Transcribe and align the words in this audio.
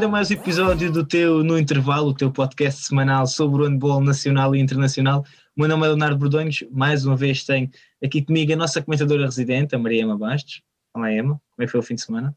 Seja 0.00 0.08
bem-vindo 0.08 0.16
a 0.16 0.18
mais 0.18 0.30
um 0.30 0.34
episódio 0.34 0.90
do 0.90 1.06
teu 1.06 1.44
No 1.44 1.58
Intervalo, 1.58 2.08
o 2.08 2.14
teu 2.14 2.32
podcast 2.32 2.84
semanal 2.86 3.26
sobre 3.26 3.62
o 3.62 3.66
handball 3.66 4.00
nacional 4.00 4.56
e 4.56 4.58
internacional. 4.58 5.26
O 5.54 5.60
meu 5.60 5.68
nome 5.68 5.84
é 5.84 5.88
Leonardo 5.88 6.16
Bordonhos, 6.16 6.64
mais 6.70 7.04
uma 7.04 7.14
vez 7.14 7.44
tenho 7.44 7.68
aqui 8.02 8.22
comigo 8.22 8.50
a 8.50 8.56
nossa 8.56 8.80
comentadora 8.80 9.26
residente, 9.26 9.74
a 9.74 9.78
Maria 9.78 10.00
Ema 10.00 10.16
Bastos. 10.16 10.62
Olá 10.94 11.12
Emma, 11.12 11.38
como 11.50 11.62
é 11.62 11.66
que 11.66 11.70
foi 11.72 11.80
o 11.80 11.82
fim 11.82 11.96
de 11.96 12.00
semana? 12.00 12.34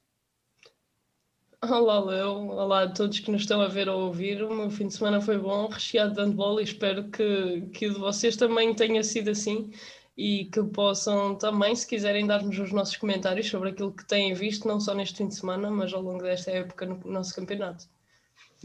Olá 1.62 2.04
Léo, 2.04 2.50
olá 2.50 2.84
a 2.84 2.90
todos 2.90 3.22
que 3.22 3.32
nos 3.32 3.44
estão 3.44 3.62
a 3.62 3.70
ver 3.70 3.88
ou 3.88 4.02
a 4.02 4.06
ouvir. 4.08 4.44
O 4.44 4.54
meu 4.54 4.70
fim 4.70 4.88
de 4.88 4.94
semana 4.94 5.22
foi 5.22 5.38
bom, 5.38 5.68
recheado 5.68 6.16
de 6.16 6.20
handball 6.20 6.60
e 6.60 6.64
espero 6.64 7.06
que, 7.06 7.62
que 7.74 7.88
de 7.88 7.98
vocês 7.98 8.36
também 8.36 8.76
tenha 8.76 9.02
sido 9.06 9.30
assim 9.30 9.72
e 10.18 10.46
que 10.46 10.62
possam 10.64 11.36
também, 11.36 11.76
se 11.76 11.88
quiserem, 11.88 12.28
dar-nos 12.28 12.58
os 12.60 12.72
nossos 12.72 12.96
comentários 12.98 13.48
sobre 13.50 13.70
aquilo 13.70 13.92
que 13.92 14.06
têm 14.06 14.34
visto, 14.34 14.68
não 14.68 14.80
só 14.80 14.94
neste 14.94 15.18
fim 15.18 15.28
de 15.28 15.36
semana, 15.36 15.72
mas 15.72 15.94
ao 15.94 16.02
longo 16.02 16.22
desta 16.22 16.52
época 16.52 16.86
no 16.86 17.00
nosso 17.06 17.36
campeonato. 17.36 17.86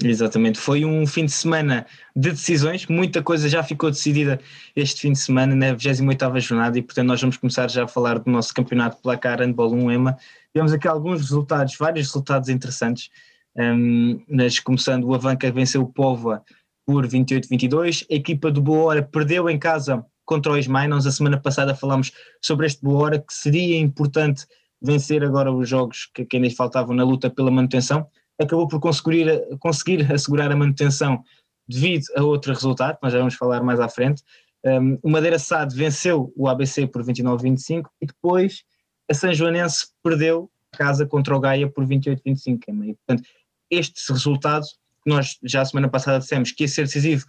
Exatamente, 0.01 0.61
foi 0.61 0.85
um 0.85 1.05
fim 1.07 1.25
de 1.25 1.33
semana 1.33 1.85
de 2.15 2.31
decisões, 2.31 2.87
muita 2.87 3.21
coisa 3.21 3.49
já 3.49 3.65
ficou 3.65 3.91
decidida 3.91 4.39
este 4.77 5.01
fim 5.01 5.13
de 5.13 5.19
semana 5.19 5.57
na 5.57 5.73
28 5.75 6.39
jornada 6.39 6.79
e 6.79 6.83
portanto 6.83 7.09
nós 7.09 7.21
vamos 7.21 7.37
começar 7.37 7.69
já 7.69 7.83
a 7.83 7.89
falar 7.89 8.21
do 8.21 8.31
nosso 8.31 8.55
campeonato 8.55 8.99
placar 9.03 9.41
Handball 9.41 9.73
1 9.73 9.91
EMA. 9.91 10.17
Temos 10.53 10.73
aqui 10.73 10.87
alguns 10.87 11.23
resultados, 11.23 11.77
vários 11.77 12.07
resultados 12.07 12.49
interessantes, 12.49 13.11
um, 13.57 14.23
mas 14.29 14.61
começando 14.61 15.03
o 15.03 15.15
Avanca 15.15 15.51
venceu 15.51 15.83
o 15.83 15.93
Póvoa 15.93 16.45
por 16.87 17.05
28-22, 17.05 18.07
a 18.09 18.15
equipa 18.15 18.53
do 18.53 18.63
Boa 18.63 18.85
Hora 18.85 19.03
perdeu 19.03 19.51
em 19.51 19.59
casa 19.59 20.07
contra 20.29 20.53
o 20.53 20.59
Ismael. 20.59 20.91
Nós 20.91 21.07
a 21.07 21.11
semana 21.11 21.41
passada 21.41 21.75
falámos 21.75 22.13
sobre 22.41 22.67
este 22.67 22.83
Boa 22.83 23.03
Hora, 23.03 23.19
que 23.19 23.33
seria 23.33 23.79
importante 23.79 24.47
vencer 24.81 25.25
agora 25.25 25.51
os 25.51 25.69
jogos 25.69 26.09
que, 26.15 26.25
que 26.25 26.37
ainda 26.37 26.51
faltavam 26.51 26.95
na 26.95 27.03
luta 27.03 27.31
pela 27.31 27.51
manutenção. 27.51 28.07
Acabou 28.39 28.69
por 28.69 28.79
conseguir, 28.79 29.43
conseguir 29.59 30.13
assegurar 30.13 30.53
a 30.53 30.57
manutenção 30.57 31.25
devido 31.67 32.05
a 32.17 32.23
outro 32.23 32.53
resultado, 32.53 32.97
nós 33.03 33.13
já 33.13 33.19
vamos 33.19 33.35
falar 33.35 33.63
mais 33.63 33.81
à 33.81 33.89
frente. 33.89 34.23
Um, 34.65 34.99
o 35.03 35.11
Madeira 35.11 35.39
Sade 35.39 35.75
venceu 35.75 36.33
o 36.37 36.49
ABC 36.49 36.87
por 36.87 37.03
29-25 37.03 37.85
e 38.01 38.07
depois 38.07 38.65
a 39.11 39.15
São 39.15 39.33
Joanense 39.33 39.89
perdeu 40.03 40.51
casa 40.73 41.07
contra 41.07 41.35
o 41.35 41.41
Gaia 41.41 41.69
por 41.69 41.87
28-25. 41.87 42.61
Portanto, 42.67 43.29
este 43.71 44.13
resultado, 44.13 44.67
nós 45.07 45.39
já 45.43 45.63
a 45.63 45.65
semana 45.65 45.89
passada 45.89 46.19
dissemos 46.19 46.53
que 46.53 46.65
ia 46.65 46.69
ser 46.69 46.83
decisivo 46.83 47.25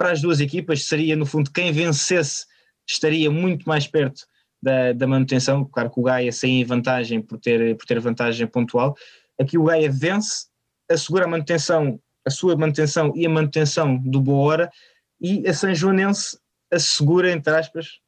para 0.00 0.12
as 0.12 0.22
duas 0.22 0.40
equipas 0.40 0.84
seria, 0.84 1.14
no 1.14 1.26
fundo, 1.26 1.50
quem 1.50 1.70
vencesse 1.72 2.46
estaria 2.88 3.30
muito 3.30 3.68
mais 3.68 3.86
perto 3.86 4.22
da, 4.62 4.94
da 4.94 5.06
manutenção. 5.06 5.62
Claro 5.62 5.90
que 5.90 6.00
o 6.00 6.02
Gaia 6.02 6.32
sem 6.32 6.64
vantagem 6.64 7.20
por 7.20 7.38
ter, 7.38 7.76
por 7.76 7.84
ter 7.84 8.00
vantagem 8.00 8.46
pontual. 8.46 8.96
Aqui 9.38 9.58
o 9.58 9.64
Gaia 9.64 9.92
vence, 9.92 10.46
assegura 10.90 11.26
a 11.26 11.28
manutenção, 11.28 12.00
a 12.26 12.30
sua 12.30 12.56
manutenção 12.56 13.12
e 13.14 13.26
a 13.26 13.28
manutenção 13.28 13.98
do 13.98 14.22
Boa 14.22 14.50
Hora, 14.50 14.70
e 15.20 15.46
a 15.46 15.52
São 15.52 15.74
Joanense 15.74 16.38
assegura, 16.72 17.30
entre 17.30 17.54
aspas, 17.54 17.98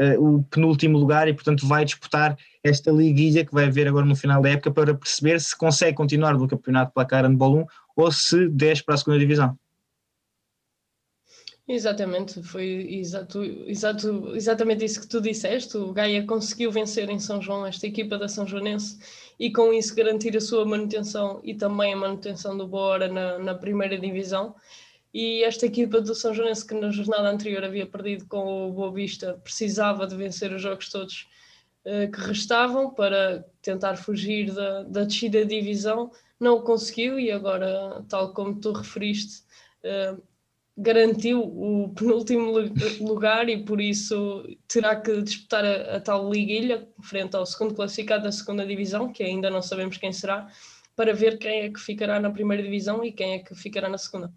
uh, 0.00 0.20
o 0.20 0.42
penúltimo 0.42 0.98
lugar 0.98 1.28
e, 1.28 1.32
portanto, 1.32 1.64
vai 1.64 1.84
disputar 1.84 2.36
esta 2.64 2.90
liguilha 2.90 3.46
que 3.46 3.54
vai 3.54 3.66
haver 3.66 3.86
agora 3.86 4.04
no 4.04 4.16
final 4.16 4.42
da 4.42 4.50
época 4.50 4.72
para 4.72 4.96
perceber 4.96 5.40
se 5.40 5.56
consegue 5.56 5.96
continuar 5.96 6.34
no 6.34 6.48
campeonato 6.48 6.92
placar 6.92 7.24
handball 7.24 7.58
1 7.58 7.66
ou 7.98 8.10
se 8.10 8.48
desce 8.48 8.82
para 8.82 8.96
a 8.96 8.98
segunda 8.98 9.20
divisão. 9.20 9.56
Exatamente, 11.68 12.40
foi 12.44 12.86
exato, 12.94 13.42
exato, 13.42 14.36
exatamente 14.36 14.84
isso 14.84 15.00
que 15.00 15.08
tu 15.08 15.20
disseste. 15.20 15.76
O 15.76 15.92
Gaia 15.92 16.24
conseguiu 16.24 16.70
vencer 16.70 17.10
em 17.10 17.18
São 17.18 17.42
João 17.42 17.66
esta 17.66 17.88
equipa 17.88 18.16
da 18.16 18.28
São 18.28 18.46
Joanense 18.46 19.00
e 19.38 19.50
com 19.52 19.72
isso 19.72 19.94
garantir 19.94 20.36
a 20.36 20.40
sua 20.40 20.64
manutenção 20.64 21.40
e 21.42 21.54
também 21.54 21.92
a 21.92 21.96
manutenção 21.96 22.56
do 22.56 22.68
Boa 22.68 23.08
na, 23.08 23.38
na 23.40 23.54
primeira 23.54 23.98
divisão. 23.98 24.54
E 25.12 25.42
esta 25.42 25.66
equipa 25.66 26.00
do 26.00 26.14
São 26.14 26.32
Joanense, 26.32 26.64
que 26.64 26.74
na 26.74 26.90
jornada 26.90 27.28
anterior 27.28 27.64
havia 27.64 27.86
perdido 27.86 28.26
com 28.26 28.68
o 28.68 28.72
Boa 28.72 28.92
Vista, 28.92 29.40
precisava 29.42 30.06
de 30.06 30.14
vencer 30.14 30.52
os 30.52 30.62
jogos 30.62 30.88
todos 30.88 31.26
uh, 31.84 32.10
que 32.12 32.20
restavam 32.20 32.94
para 32.94 33.44
tentar 33.60 33.96
fugir 33.96 34.52
da, 34.52 34.84
da 34.84 35.04
descida 35.04 35.44
de 35.44 35.58
divisão. 35.58 36.12
Não 36.38 36.58
o 36.58 36.62
conseguiu 36.62 37.18
e 37.18 37.32
agora, 37.32 38.04
tal 38.08 38.32
como 38.32 38.60
tu 38.60 38.70
referiste, 38.72 39.42
uh, 39.82 40.22
garantiu 40.76 41.40
o 41.40 41.92
penúltimo 41.94 42.52
lugar 43.00 43.48
e 43.48 43.64
por 43.64 43.80
isso 43.80 44.44
terá 44.68 44.94
que 44.94 45.22
disputar 45.22 45.64
a, 45.64 45.96
a, 45.96 46.00
tal 46.00 46.30
liguilha 46.30 46.86
frente 47.02 47.34
ao 47.34 47.46
segundo 47.46 47.74
classificado 47.74 48.24
da 48.24 48.32
segunda 48.32 48.66
divisão, 48.66 49.10
que 49.10 49.22
ainda 49.22 49.48
não 49.48 49.62
sabemos 49.62 49.96
quem 49.96 50.12
será, 50.12 50.46
para 50.94 51.14
ver 51.14 51.38
quem 51.38 51.62
é 51.62 51.70
que 51.70 51.80
ficará 51.80 52.20
na 52.20 52.30
primeira 52.30 52.62
divisão 52.62 53.02
e 53.02 53.10
quem 53.10 53.34
é 53.34 53.38
que 53.38 53.54
ficará 53.54 53.88
na 53.88 53.98
segunda. 53.98 54.32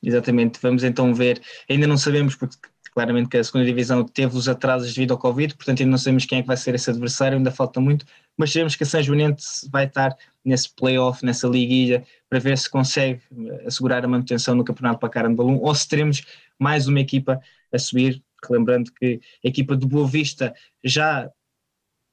Exatamente, 0.00 0.58
vamos 0.60 0.82
então 0.82 1.14
ver, 1.14 1.40
ainda 1.68 1.86
não 1.86 1.96
sabemos 1.96 2.34
porque 2.34 2.56
claramente 2.92 3.28
que 3.28 3.38
a 3.38 3.44
segunda 3.44 3.64
divisão 3.64 4.04
teve 4.04 4.36
os 4.36 4.48
atrasos 4.48 4.94
devido 4.94 5.12
ao 5.12 5.18
Covid, 5.18 5.54
portanto 5.54 5.80
ainda 5.80 5.90
não 5.90 5.98
sabemos 5.98 6.26
quem 6.26 6.38
é 6.38 6.42
que 6.42 6.46
vai 6.46 6.56
ser 6.56 6.74
esse 6.74 6.90
adversário, 6.90 7.38
ainda 7.38 7.50
falta 7.50 7.80
muito, 7.80 8.04
mas 8.36 8.52
sabemos 8.52 8.76
que 8.76 8.82
a 8.82 8.86
São 8.86 9.02
Joanense 9.02 9.68
vai 9.70 9.86
estar 9.86 10.14
nesse 10.44 10.72
playoff, 10.74 11.24
nessa 11.24 11.48
liguilha, 11.48 12.04
para 12.28 12.38
ver 12.38 12.56
se 12.58 12.68
consegue 12.68 13.20
eh, 13.32 13.64
assegurar 13.66 14.04
a 14.04 14.08
manutenção 14.08 14.54
no 14.54 14.64
Campeonato 14.64 15.00
Pacara 15.00 15.28
de 15.28 15.34
Balão 15.34 15.58
ou 15.58 15.74
se 15.74 15.88
teremos 15.88 16.22
mais 16.58 16.86
uma 16.86 17.00
equipa 17.00 17.40
a 17.72 17.78
subir, 17.78 18.22
lembrando 18.50 18.92
que 18.92 19.20
a 19.44 19.48
equipa 19.48 19.74
do 19.74 19.86
Boa 19.86 20.06
Vista 20.06 20.54
já 20.84 21.30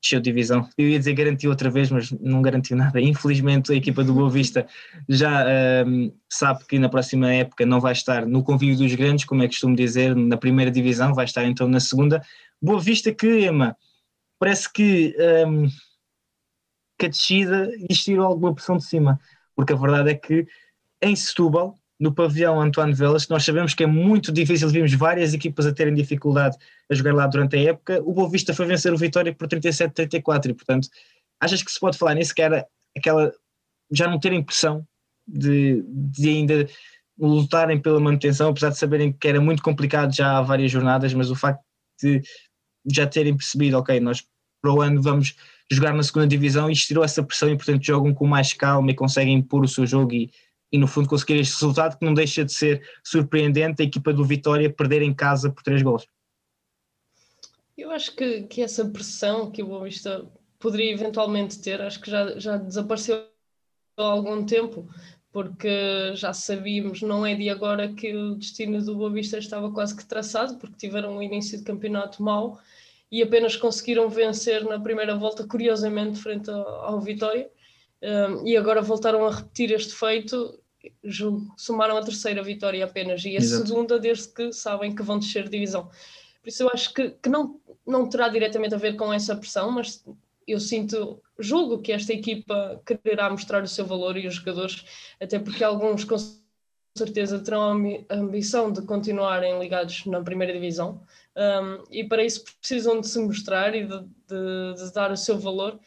desceu 0.01 0.19
divisão. 0.19 0.67
Eu 0.77 0.87
ia 0.87 0.99
dizer 0.99 1.13
garantiu 1.13 1.49
outra 1.49 1.69
vez, 1.69 1.89
mas 1.89 2.11
não 2.11 2.41
garantiu 2.41 2.75
nada. 2.77 2.99
Infelizmente, 2.99 3.71
a 3.71 3.75
equipa 3.75 4.03
do 4.03 4.13
Boa 4.13 4.29
Vista 4.29 4.65
já 5.07 5.45
um, 5.85 6.11
sabe 6.29 6.65
que 6.65 6.79
na 6.79 6.89
próxima 6.89 7.33
época 7.33 7.65
não 7.65 7.79
vai 7.79 7.93
estar 7.93 8.25
no 8.25 8.43
convívio 8.43 8.77
dos 8.77 8.93
grandes, 8.95 9.25
como 9.25 9.43
é 9.43 9.47
que 9.47 9.53
costumo 9.53 9.75
dizer, 9.75 10.15
na 10.15 10.37
primeira 10.37 10.71
divisão, 10.71 11.13
vai 11.13 11.25
estar 11.25 11.43
então 11.45 11.67
na 11.67 11.79
segunda. 11.79 12.21
Boa 12.61 12.79
Vista 12.79 13.13
que, 13.13 13.45
Emma, 13.45 13.75
parece 14.39 14.71
que, 14.71 15.15
um, 15.47 15.67
que 16.97 17.05
a 17.05 17.09
descida 17.09 17.69
lhes 17.89 18.03
tirou 18.03 18.25
alguma 18.25 18.53
pressão 18.53 18.77
de 18.77 18.85
cima, 18.85 19.19
porque 19.55 19.73
a 19.73 19.77
verdade 19.77 20.11
é 20.11 20.15
que 20.15 20.47
em 21.01 21.15
Setúbal, 21.15 21.78
no 21.99 22.13
pavilhão 22.13 22.61
Antoine 22.61 22.93
Velas, 22.93 23.25
que 23.25 23.31
nós 23.31 23.43
sabemos 23.43 23.73
que 23.73 23.83
é 23.83 23.87
muito 23.87 24.31
difícil, 24.31 24.69
vimos 24.69 24.93
várias 24.93 25.33
equipas 25.33 25.65
a 25.65 25.73
terem 25.73 25.93
dificuldade 25.93 26.57
a 26.89 26.95
jogar 26.95 27.13
lá 27.13 27.27
durante 27.27 27.57
a 27.57 27.61
época, 27.61 28.01
o 28.03 28.13
Boa 28.13 28.29
Vista 28.29 28.53
foi 28.53 28.65
vencer 28.65 28.93
o 28.93 28.97
Vitória 28.97 29.35
por 29.35 29.47
37-34 29.47 30.49
e 30.49 30.53
portanto, 30.53 30.87
achas 31.41 31.61
que 31.61 31.71
se 31.71 31.79
pode 31.79 31.97
falar 31.97 32.15
nisso 32.15 32.33
que 32.33 32.41
era 32.41 32.65
aquela, 32.97 33.33
já 33.91 34.07
não 34.07 34.19
terem 34.19 34.41
pressão 34.41 34.85
de, 35.27 35.83
de 35.85 36.29
ainda 36.29 36.67
lutarem 37.19 37.79
pela 37.81 37.99
manutenção, 37.99 38.49
apesar 38.49 38.69
de 38.69 38.77
saberem 38.77 39.11
que 39.11 39.27
era 39.27 39.41
muito 39.41 39.61
complicado 39.61 40.15
já 40.15 40.37
há 40.37 40.41
várias 40.41 40.71
jornadas, 40.71 41.13
mas 41.13 41.29
o 41.29 41.35
facto 41.35 41.61
de 42.01 42.21
já 42.89 43.05
terem 43.05 43.35
percebido, 43.35 43.77
ok, 43.77 43.99
nós 43.99 44.23
para 44.61 44.73
o 44.73 44.81
ano 44.81 45.01
vamos 45.01 45.35
jogar 45.71 45.93
na 45.93 46.03
segunda 46.03 46.27
divisão 46.27 46.71
e 46.71 46.73
tirou 46.73 47.03
essa 47.03 47.21
pressão 47.21 47.49
e 47.49 47.55
portanto 47.55 47.85
jogam 47.85 48.13
com 48.13 48.25
mais 48.25 48.53
calma 48.53 48.89
e 48.91 48.95
conseguem 48.95 49.35
impor 49.35 49.63
o 49.63 49.67
seu 49.67 49.85
jogo 49.85 50.13
e 50.13 50.31
e 50.71 50.77
no 50.77 50.87
fundo 50.87 51.09
conseguir 51.09 51.39
este 51.39 51.53
resultado 51.53 51.97
que 51.97 52.05
não 52.05 52.13
deixa 52.13 52.45
de 52.45 52.53
ser 52.53 52.87
surpreendente 53.03 53.81
a 53.81 53.85
equipa 53.85 54.13
do 54.13 54.23
Vitória 54.23 54.71
perder 54.71 55.01
em 55.01 55.13
casa 55.13 55.51
por 55.51 55.63
três 55.63 55.81
gols. 55.81 56.07
Eu 57.77 57.91
acho 57.91 58.15
que, 58.15 58.43
que 58.43 58.61
essa 58.61 58.85
pressão 58.85 59.49
que 59.49 59.63
o 59.63 59.67
Boa 59.67 59.85
Vista 59.85 60.25
poderia 60.59 60.91
eventualmente 60.91 61.59
ter, 61.59 61.81
acho 61.81 61.99
que 62.01 62.11
já, 62.11 62.37
já 62.37 62.57
desapareceu 62.57 63.25
há 63.97 64.03
algum 64.03 64.45
tempo, 64.45 64.87
porque 65.31 66.13
já 66.15 66.33
sabíamos, 66.33 67.01
não 67.01 67.25
é 67.25 67.33
de 67.33 67.49
agora 67.49 67.93
que 67.93 68.13
o 68.13 68.35
destino 68.35 68.83
do 68.83 68.95
Boa 68.95 69.09
Vista 69.09 69.37
estava 69.37 69.71
quase 69.71 69.95
que 69.95 70.05
traçado, 70.05 70.57
porque 70.57 70.75
tiveram 70.75 71.17
um 71.17 71.21
início 71.21 71.57
de 71.57 71.63
campeonato 71.63 72.21
mau 72.21 72.59
e 73.11 73.23
apenas 73.23 73.55
conseguiram 73.55 74.09
vencer 74.09 74.63
na 74.65 74.79
primeira 74.79 75.15
volta, 75.15 75.47
curiosamente, 75.47 76.19
frente 76.19 76.49
ao, 76.49 76.67
ao 76.85 77.01
Vitória 77.01 77.49
um, 78.01 78.47
e 78.47 78.55
agora 78.55 78.81
voltaram 78.81 79.25
a 79.25 79.31
repetir 79.31 79.71
este 79.71 79.93
feito, 79.93 80.58
somaram 81.57 81.97
a 81.97 82.03
terceira 82.03 82.43
vitória 82.43 82.83
apenas 82.83 83.23
e 83.25 83.35
a 83.35 83.39
Exato. 83.39 83.67
segunda 83.67 83.99
desde 83.99 84.27
que 84.29 84.51
sabem 84.53 84.95
que 84.95 85.03
vão 85.03 85.19
descer 85.19 85.43
de 85.43 85.51
divisão. 85.51 85.89
Por 86.41 86.49
isso 86.49 86.63
eu 86.63 86.69
acho 86.69 86.93
que, 86.93 87.11
que 87.11 87.29
não, 87.29 87.59
não 87.85 88.07
terá 88.07 88.29
diretamente 88.29 88.73
a 88.73 88.77
ver 88.77 88.95
com 88.95 89.11
essa 89.11 89.35
pressão, 89.35 89.71
mas 89.71 90.03
eu 90.47 90.59
sinto, 90.59 91.21
julgo 91.37 91.81
que 91.81 91.91
esta 91.91 92.13
equipa 92.13 92.81
quererá 92.85 93.29
mostrar 93.29 93.63
o 93.63 93.67
seu 93.67 93.85
valor 93.85 94.17
e 94.17 94.27
os 94.27 94.35
jogadores, 94.35 94.83
até 95.19 95.37
porque 95.37 95.63
alguns 95.63 96.03
com 96.03 96.17
certeza 96.97 97.39
terão 97.39 97.61
a 97.61 98.15
ambição 98.15 98.71
de 98.71 98.81
continuarem 98.81 99.59
ligados 99.59 100.05
na 100.05 100.21
primeira 100.21 100.53
divisão 100.53 101.01
um, 101.35 101.83
e 101.91 102.03
para 102.03 102.23
isso 102.23 102.43
precisam 102.59 102.99
de 102.99 103.07
se 103.07 103.19
mostrar 103.19 103.73
e 103.75 103.85
de, 103.85 103.99
de, 103.99 104.83
de 104.83 104.93
dar 104.93 105.11
o 105.11 105.17
seu 105.17 105.37
valor 105.37 105.79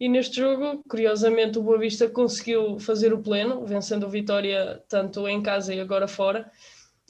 e 0.00 0.08
neste 0.08 0.40
jogo, 0.40 0.82
curiosamente, 0.88 1.58
o 1.58 1.62
Boa 1.62 1.78
Vista 1.78 2.08
conseguiu 2.08 2.78
fazer 2.80 3.12
o 3.12 3.22
pleno, 3.22 3.66
vencendo 3.66 4.06
o 4.06 4.08
Vitória 4.08 4.82
tanto 4.88 5.28
em 5.28 5.42
casa 5.42 5.74
e 5.74 5.80
agora 5.80 6.08
fora. 6.08 6.50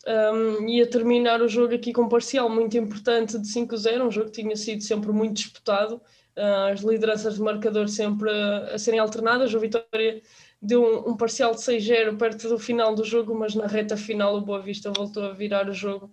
Um, 0.04 0.68
e 0.68 0.82
a 0.82 0.86
terminar 0.88 1.40
o 1.40 1.48
jogo 1.48 1.72
aqui 1.72 1.92
com 1.92 2.02
um 2.02 2.08
parcial 2.08 2.48
muito 2.50 2.76
importante 2.76 3.38
de 3.38 3.46
5-0, 3.46 4.06
um 4.06 4.10
jogo 4.10 4.30
que 4.30 4.42
tinha 4.42 4.56
sido 4.56 4.82
sempre 4.82 5.12
muito 5.12 5.34
disputado, 5.34 5.96
uh, 6.36 6.72
as 6.72 6.80
lideranças 6.80 7.34
de 7.34 7.42
marcador 7.42 7.86
sempre 7.88 8.28
a, 8.28 8.74
a 8.74 8.78
serem 8.78 8.98
alternadas. 8.98 9.54
O 9.54 9.60
Vitória 9.60 10.20
deu 10.60 10.82
um, 10.82 11.10
um 11.10 11.16
parcial 11.16 11.52
de 11.52 11.60
6-0 11.60 12.18
perto 12.18 12.48
do 12.48 12.58
final 12.58 12.92
do 12.92 13.04
jogo, 13.04 13.38
mas 13.38 13.54
na 13.54 13.68
reta 13.68 13.96
final 13.96 14.34
o 14.36 14.40
Boa 14.40 14.60
Vista 14.60 14.90
voltou 14.90 15.26
a 15.26 15.32
virar 15.32 15.68
o 15.68 15.72
jogo 15.72 16.10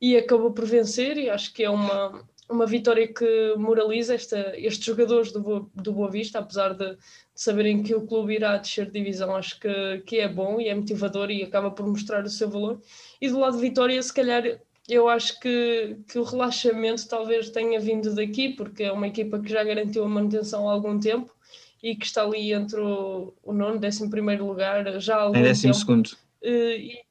e 0.00 0.16
acabou 0.16 0.52
por 0.52 0.64
vencer 0.64 1.18
e 1.18 1.28
acho 1.28 1.52
que 1.52 1.64
é 1.64 1.70
uma, 1.70 2.24
uma 2.54 2.66
vitória 2.66 3.06
que 3.06 3.54
moraliza 3.56 4.14
esta, 4.14 4.54
estes 4.56 4.84
jogadores 4.84 5.32
do 5.32 5.40
Boa, 5.40 5.66
do 5.74 5.92
Boa 5.92 6.10
Vista, 6.10 6.38
apesar 6.38 6.74
de, 6.74 6.90
de, 6.90 6.98
saberem 7.34 7.82
que 7.82 7.94
o 7.94 8.06
clube 8.06 8.34
irá 8.34 8.56
descer 8.56 8.86
de 8.86 8.92
divisão, 8.92 9.34
acho 9.34 9.58
que, 9.58 10.02
que 10.06 10.18
é 10.18 10.28
bom 10.28 10.60
e 10.60 10.68
é 10.68 10.74
motivador 10.74 11.30
e 11.30 11.42
acaba 11.42 11.70
por 11.70 11.86
mostrar 11.86 12.24
o 12.24 12.30
seu 12.30 12.48
valor. 12.48 12.80
E 13.20 13.28
do 13.28 13.38
lado 13.38 13.56
de 13.56 13.62
Vitória, 13.62 14.02
se 14.02 14.12
calhar 14.12 14.44
eu 14.88 15.08
acho 15.08 15.40
que, 15.40 15.96
que 16.06 16.18
o 16.18 16.22
relaxamento 16.22 17.08
talvez 17.08 17.48
tenha 17.50 17.80
vindo 17.80 18.14
daqui, 18.14 18.50
porque 18.50 18.84
é 18.84 18.92
uma 18.92 19.08
equipa 19.08 19.38
que 19.40 19.50
já 19.50 19.64
garantiu 19.64 20.04
a 20.04 20.08
manutenção 20.08 20.68
há 20.68 20.72
algum 20.72 20.98
tempo 21.00 21.34
e 21.82 21.96
que 21.96 22.04
está 22.04 22.22
ali 22.22 22.52
entre 22.52 22.80
o, 22.80 23.34
o 23.42 23.52
nono, 23.52 23.78
décimo 23.78 24.10
primeiro 24.10 24.46
lugar 24.46 25.00
já 25.00 25.16
há 25.16 25.22
algum 25.22 25.38
em 25.38 25.42
décimo 25.42 25.72
tempo. 25.72 25.80
segundo. 25.80 26.06
Uh, 26.42 26.76
e, 26.78 27.04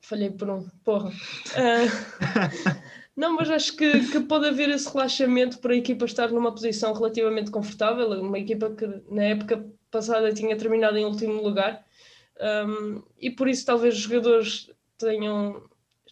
falhei 0.00 0.30
por 0.30 0.48
um, 0.50 0.66
porra. 0.84 1.10
Uh, 1.10 1.88
não, 3.20 3.34
mas 3.36 3.50
acho 3.50 3.76
que, 3.76 4.10
que 4.10 4.20
pode 4.20 4.46
haver 4.46 4.70
esse 4.70 4.90
relaxamento 4.90 5.58
para 5.58 5.74
a 5.74 5.76
equipa 5.76 6.06
estar 6.06 6.30
numa 6.32 6.50
posição 6.50 6.94
relativamente 6.94 7.50
confortável, 7.50 8.08
uma 8.22 8.38
equipa 8.38 8.70
que 8.70 8.86
na 9.10 9.24
época 9.24 9.62
passada 9.90 10.32
tinha 10.32 10.56
terminado 10.56 10.96
em 10.96 11.04
último 11.04 11.42
lugar, 11.42 11.84
um, 12.66 13.02
e 13.20 13.30
por 13.30 13.46
isso 13.46 13.66
talvez 13.66 13.94
os 13.94 14.00
jogadores 14.00 14.70
tenham, 14.96 15.62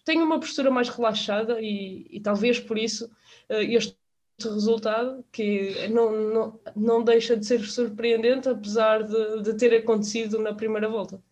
tenham 0.05 0.27
uma 0.27 0.39
postura 0.39 0.71
mais 0.71 0.91
relaxada 0.91 1.59
e, 1.63 2.07
e 2.11 2.21
talvez 2.21 2.61
por 2.61 2.77
isso 2.77 3.07
uh, 3.49 3.55
este 3.55 3.97
resultado, 4.43 5.25
que 5.33 5.89
não, 5.89 6.13
não, 6.13 6.61
não 6.77 7.03
deixa 7.03 7.35
de 7.35 7.47
ser 7.47 7.61
surpreendente, 7.63 8.51
apesar 8.51 9.03
de, 9.03 9.43
de 9.45 9.55
ter 9.55 9.75
acontecido 9.75 10.39
na 10.39 10.53
primeira 10.53 10.91
volta. 10.91 11.23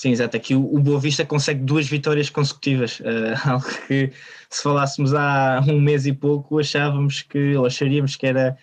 Sim, 0.00 0.12
exato. 0.12 0.34
Aqui 0.34 0.54
o, 0.54 0.78
Boa 0.78 0.98
Vista 0.98 1.26
consegue 1.26 1.62
duas 1.62 1.86
vitórias 1.86 2.30
consecutivas, 2.30 3.00
uh, 3.00 3.36
algo 3.46 3.66
que 3.86 4.10
se 4.48 4.62
falássemos 4.62 5.12
há 5.12 5.62
um 5.68 5.78
mês 5.78 6.06
e 6.06 6.12
pouco 6.14 6.58
achávamos 6.58 7.20
que, 7.20 7.54
ou 7.54 7.66
acharíamos 7.66 8.16
que 8.16 8.26
era, 8.26 8.56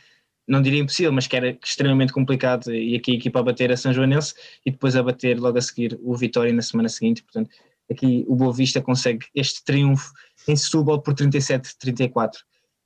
não 0.47 0.63
diria 0.63 0.79
impossível, 0.79 1.11
mas 1.11 1.27
que 1.27 1.35
era 1.35 1.55
extremamente 1.63 2.11
complicado 2.11 2.73
e 2.73 2.95
aqui 2.95 3.11
a 3.11 3.13
equipa 3.13 3.39
a 3.39 3.43
bater 3.43 3.71
a 3.71 3.77
São 3.77 3.93
Joanense 3.93 4.33
e 4.65 4.71
depois 4.71 4.95
a 4.95 5.03
bater 5.03 5.39
logo 5.39 5.59
a 5.59 5.61
seguir 5.61 5.99
o 6.01 6.15
Vitória 6.15 6.51
na 6.51 6.63
semana 6.63 6.89
seguinte, 6.89 7.21
portanto 7.21 7.51
aqui 7.87 8.25
o 8.27 8.35
Boa 8.35 8.51
Vista 8.51 8.81
consegue 8.81 9.27
este 9.35 9.63
triunfo 9.63 10.11
em 10.47 10.55
Setúbal 10.55 11.03
por 11.03 11.13
37-34. 11.13 12.31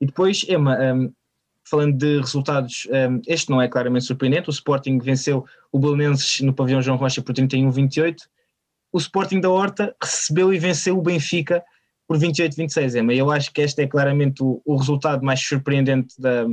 E 0.01 0.07
depois, 0.07 0.45
Emma, 0.49 0.77
um, 0.93 1.09
falando 1.63 1.97
de 1.97 2.19
resultados, 2.19 2.85
um, 2.91 3.21
este 3.25 3.49
não 3.49 3.61
é 3.61 3.69
claramente 3.69 4.03
surpreendente, 4.03 4.49
o 4.49 4.51
Sporting 4.51 4.99
venceu 4.99 5.45
o 5.71 5.79
Belenenses 5.79 6.41
no 6.41 6.53
pavilhão 6.53 6.81
João 6.81 6.97
Rocha 6.97 7.21
por 7.21 7.33
31-28, 7.33 8.17
o 8.91 8.97
Sporting 8.97 9.39
da 9.39 9.49
Horta 9.49 9.95
recebeu 10.01 10.53
e 10.53 10.59
venceu 10.59 10.97
o 10.97 11.01
Benfica 11.01 11.63
por 12.07 12.17
28-26, 12.17 12.99
Emma. 12.99 13.13
Eu 13.13 13.31
acho 13.31 13.51
que 13.53 13.61
este 13.61 13.83
é 13.83 13.87
claramente 13.87 14.43
o, 14.43 14.61
o 14.65 14.75
resultado 14.75 15.23
mais 15.23 15.39
surpreendente 15.39 16.13
da, 16.19 16.45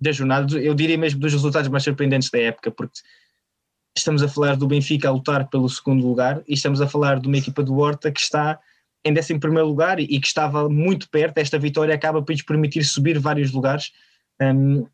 da 0.00 0.12
jornada, 0.12 0.58
eu 0.58 0.74
diria 0.74 0.96
mesmo 0.96 1.20
dos 1.20 1.32
resultados 1.32 1.68
mais 1.68 1.84
surpreendentes 1.84 2.30
da 2.30 2.38
época, 2.38 2.70
porque 2.70 3.00
estamos 3.96 4.22
a 4.22 4.28
falar 4.28 4.56
do 4.56 4.66
Benfica 4.66 5.08
a 5.08 5.12
lutar 5.12 5.48
pelo 5.48 5.68
segundo 5.68 6.06
lugar 6.06 6.42
e 6.46 6.54
estamos 6.54 6.80
a 6.80 6.88
falar 6.88 7.18
de 7.18 7.28
uma 7.28 7.38
equipa 7.38 7.62
do 7.62 7.76
Horta 7.76 8.10
que 8.10 8.20
está 8.20 8.58
em 9.04 9.16
11 9.16 9.38
primeiro 9.38 9.68
lugar 9.68 10.00
e, 10.00 10.20
que 10.20 10.26
estava 10.26 10.68
muito 10.68 11.08
perto, 11.08 11.38
esta 11.38 11.58
vitória 11.58 11.94
acaba 11.94 12.22
por 12.22 12.32
lhes 12.32 12.42
permitir 12.42 12.84
subir 12.84 13.18
vários 13.18 13.52
lugares 13.52 13.92
um, 14.40 14.86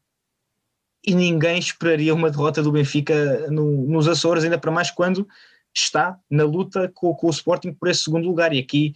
e 1.05 1.14
ninguém 1.14 1.58
esperaria 1.58 2.14
uma 2.14 2.31
derrota 2.31 2.62
do 2.62 2.70
Benfica 2.70 3.50
no, 3.50 3.87
nos 3.88 4.06
Açores, 4.06 4.44
ainda 4.44 4.58
para 4.58 4.70
mais 4.70 4.90
quando 4.90 5.26
está 5.74 6.19
na 6.30 6.44
luta 6.44 6.90
com, 6.94 7.14
com, 7.14 7.26
o 7.26 7.30
Sporting 7.30 7.72
por 7.72 7.88
esse 7.88 8.04
segundo 8.04 8.26
lugar. 8.26 8.52
E 8.52 8.58
aqui 8.58 8.94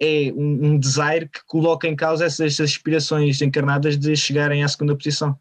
é 0.00 0.32
um, 0.34 0.72
um 0.72 0.80
que 1.28 1.44
coloca 1.46 1.88
em 1.88 1.96
causa 1.96 2.24
essas 2.24 2.58
aspirações 2.60 3.42
encarnadas 3.42 3.96
de 3.96 4.14
chegarem 4.16 4.62
à 4.62 4.68
segunda 4.68 4.96
posição. 4.96 5.38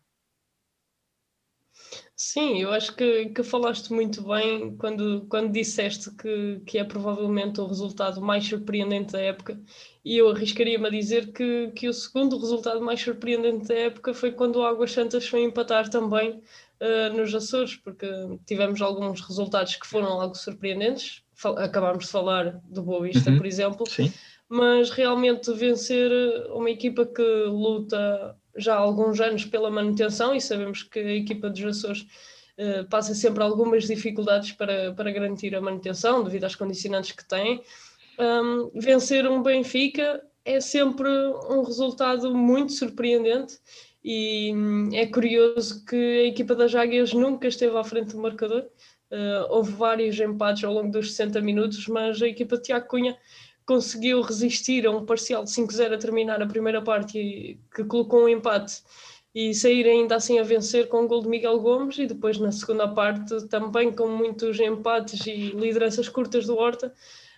Sim, 2.20 2.60
eu 2.60 2.72
acho 2.72 2.96
que, 2.96 3.30
que 3.30 3.44
falaste 3.44 3.94
muito 3.94 4.24
bem 4.24 4.76
quando, 4.76 5.28
quando 5.30 5.52
disseste 5.52 6.10
que, 6.16 6.60
que 6.66 6.80
é 6.80 6.84
provavelmente 6.84 7.62
o 7.62 7.68
resultado 7.68 8.20
mais 8.20 8.44
surpreendente 8.44 9.12
da 9.12 9.22
época, 9.22 9.62
e 10.04 10.18
eu 10.18 10.32
arriscaria-me 10.32 10.88
a 10.88 10.90
dizer 10.90 11.32
que, 11.32 11.72
que 11.76 11.88
o 11.88 11.94
segundo 11.94 12.40
resultado 12.40 12.82
mais 12.82 13.00
surpreendente 13.00 13.68
da 13.68 13.76
época 13.76 14.16
foi 14.16 14.32
quando 14.32 14.56
o 14.56 14.66
Águas 14.66 14.94
Santas 14.94 15.28
foi 15.28 15.44
empatar 15.44 15.90
também 15.92 16.42
uh, 16.82 17.16
nos 17.16 17.36
Açores, 17.36 17.76
porque 17.76 18.08
tivemos 18.48 18.82
alguns 18.82 19.22
resultados 19.22 19.76
que 19.76 19.86
foram 19.86 20.20
algo 20.20 20.34
surpreendentes. 20.34 21.22
Fal 21.36 21.56
acabámos 21.60 22.06
de 22.06 22.12
falar 22.12 22.60
do 22.68 22.82
Boa 22.82 23.04
Vista, 23.04 23.30
uhum, 23.30 23.38
por 23.38 23.46
exemplo, 23.46 23.88
sim. 23.88 24.12
mas 24.50 24.90
realmente 24.90 25.54
vencer 25.54 26.12
uma 26.50 26.72
equipa 26.72 27.06
que 27.06 27.22
luta 27.22 28.36
já 28.58 28.76
há 28.76 28.80
alguns 28.80 29.20
anos 29.20 29.46
pela 29.46 29.70
manutenção 29.70 30.36
e 30.36 30.42
sabemos 30.42 30.84
que 30.84 31.00
a 31.00 31.16
equipa 31.16 31.50
dos 31.50 31.64
Açores 31.64 32.02
uh, 32.58 32.88
passa 32.90 33.14
sempre 33.14 33.44
algumas 33.44 33.86
dificuldades 33.86 34.52
para, 34.52 34.94
para 34.94 35.12
garantir 35.12 35.56
a 35.56 35.62
manutenção 35.62 36.24
devido 36.24 36.46
às 36.46 36.56
condicionantes 36.56 37.12
que 37.12 37.26
tem. 37.26 37.62
Um, 38.20 38.72
vencer 38.74 39.28
um 39.28 39.44
Benfica 39.44 40.24
é 40.44 40.60
sempre 40.60 41.10
um 41.50 41.62
resultado 41.62 42.34
muito 42.36 42.72
surpreendente 42.74 43.60
e 44.04 44.54
hum, 44.56 44.90
é 44.94 45.06
curioso 45.06 45.86
que 45.86 45.96
a 45.96 46.24
equipa 46.28 46.56
das 46.56 46.74
Águias 46.74 47.14
nunca 47.14 47.48
esteve 47.48 47.78
à 47.78 47.84
frente 47.84 48.14
do 48.14 48.22
marcador. 48.22 48.66
Uh, 49.12 49.48
houve 49.50 49.72
vários 49.72 50.20
empates 50.20 50.64
ao 50.64 50.74
longo 50.74 50.92
dos 50.92 51.12
60 51.12 51.42
minutos, 51.42 51.88
mas 51.88 52.22
a 52.22 52.28
equipa 52.28 52.58
de 52.58 52.64
Tiago 52.64 52.88
Cunha 52.88 53.18
conseguiu 53.68 54.22
resistir 54.22 54.88
a 54.88 54.92
um 54.92 55.06
parcial 55.06 55.44
de 55.44 55.52
5-0 55.52 55.94
a 55.94 55.98
terminar 55.98 56.42
a 56.42 56.48
primeira 56.48 56.82
parte, 56.82 57.60
que 57.76 57.84
colocou 57.84 58.24
um 58.24 58.30
empate 58.30 58.82
e 59.36 59.54
sair 59.54 59.86
ainda 59.86 60.16
assim 60.16 60.40
a 60.40 60.44
vencer 60.44 60.88
com 60.88 61.04
o 61.04 61.08
gol 61.08 61.22
de 61.22 61.28
Miguel 61.28 61.60
Gomes 61.60 62.00
e 62.00 62.08
depois 62.08 62.40
na 62.40 62.52
segunda 62.52 62.88
parte 62.88 63.48
também 63.50 63.92
com 63.92 64.08
muitos 64.08 64.60
empates 64.60 65.28
e 65.28 65.52
lideranças 65.52 66.08
curtas 66.10 66.48
do 66.48 66.58
Horta 66.58 66.92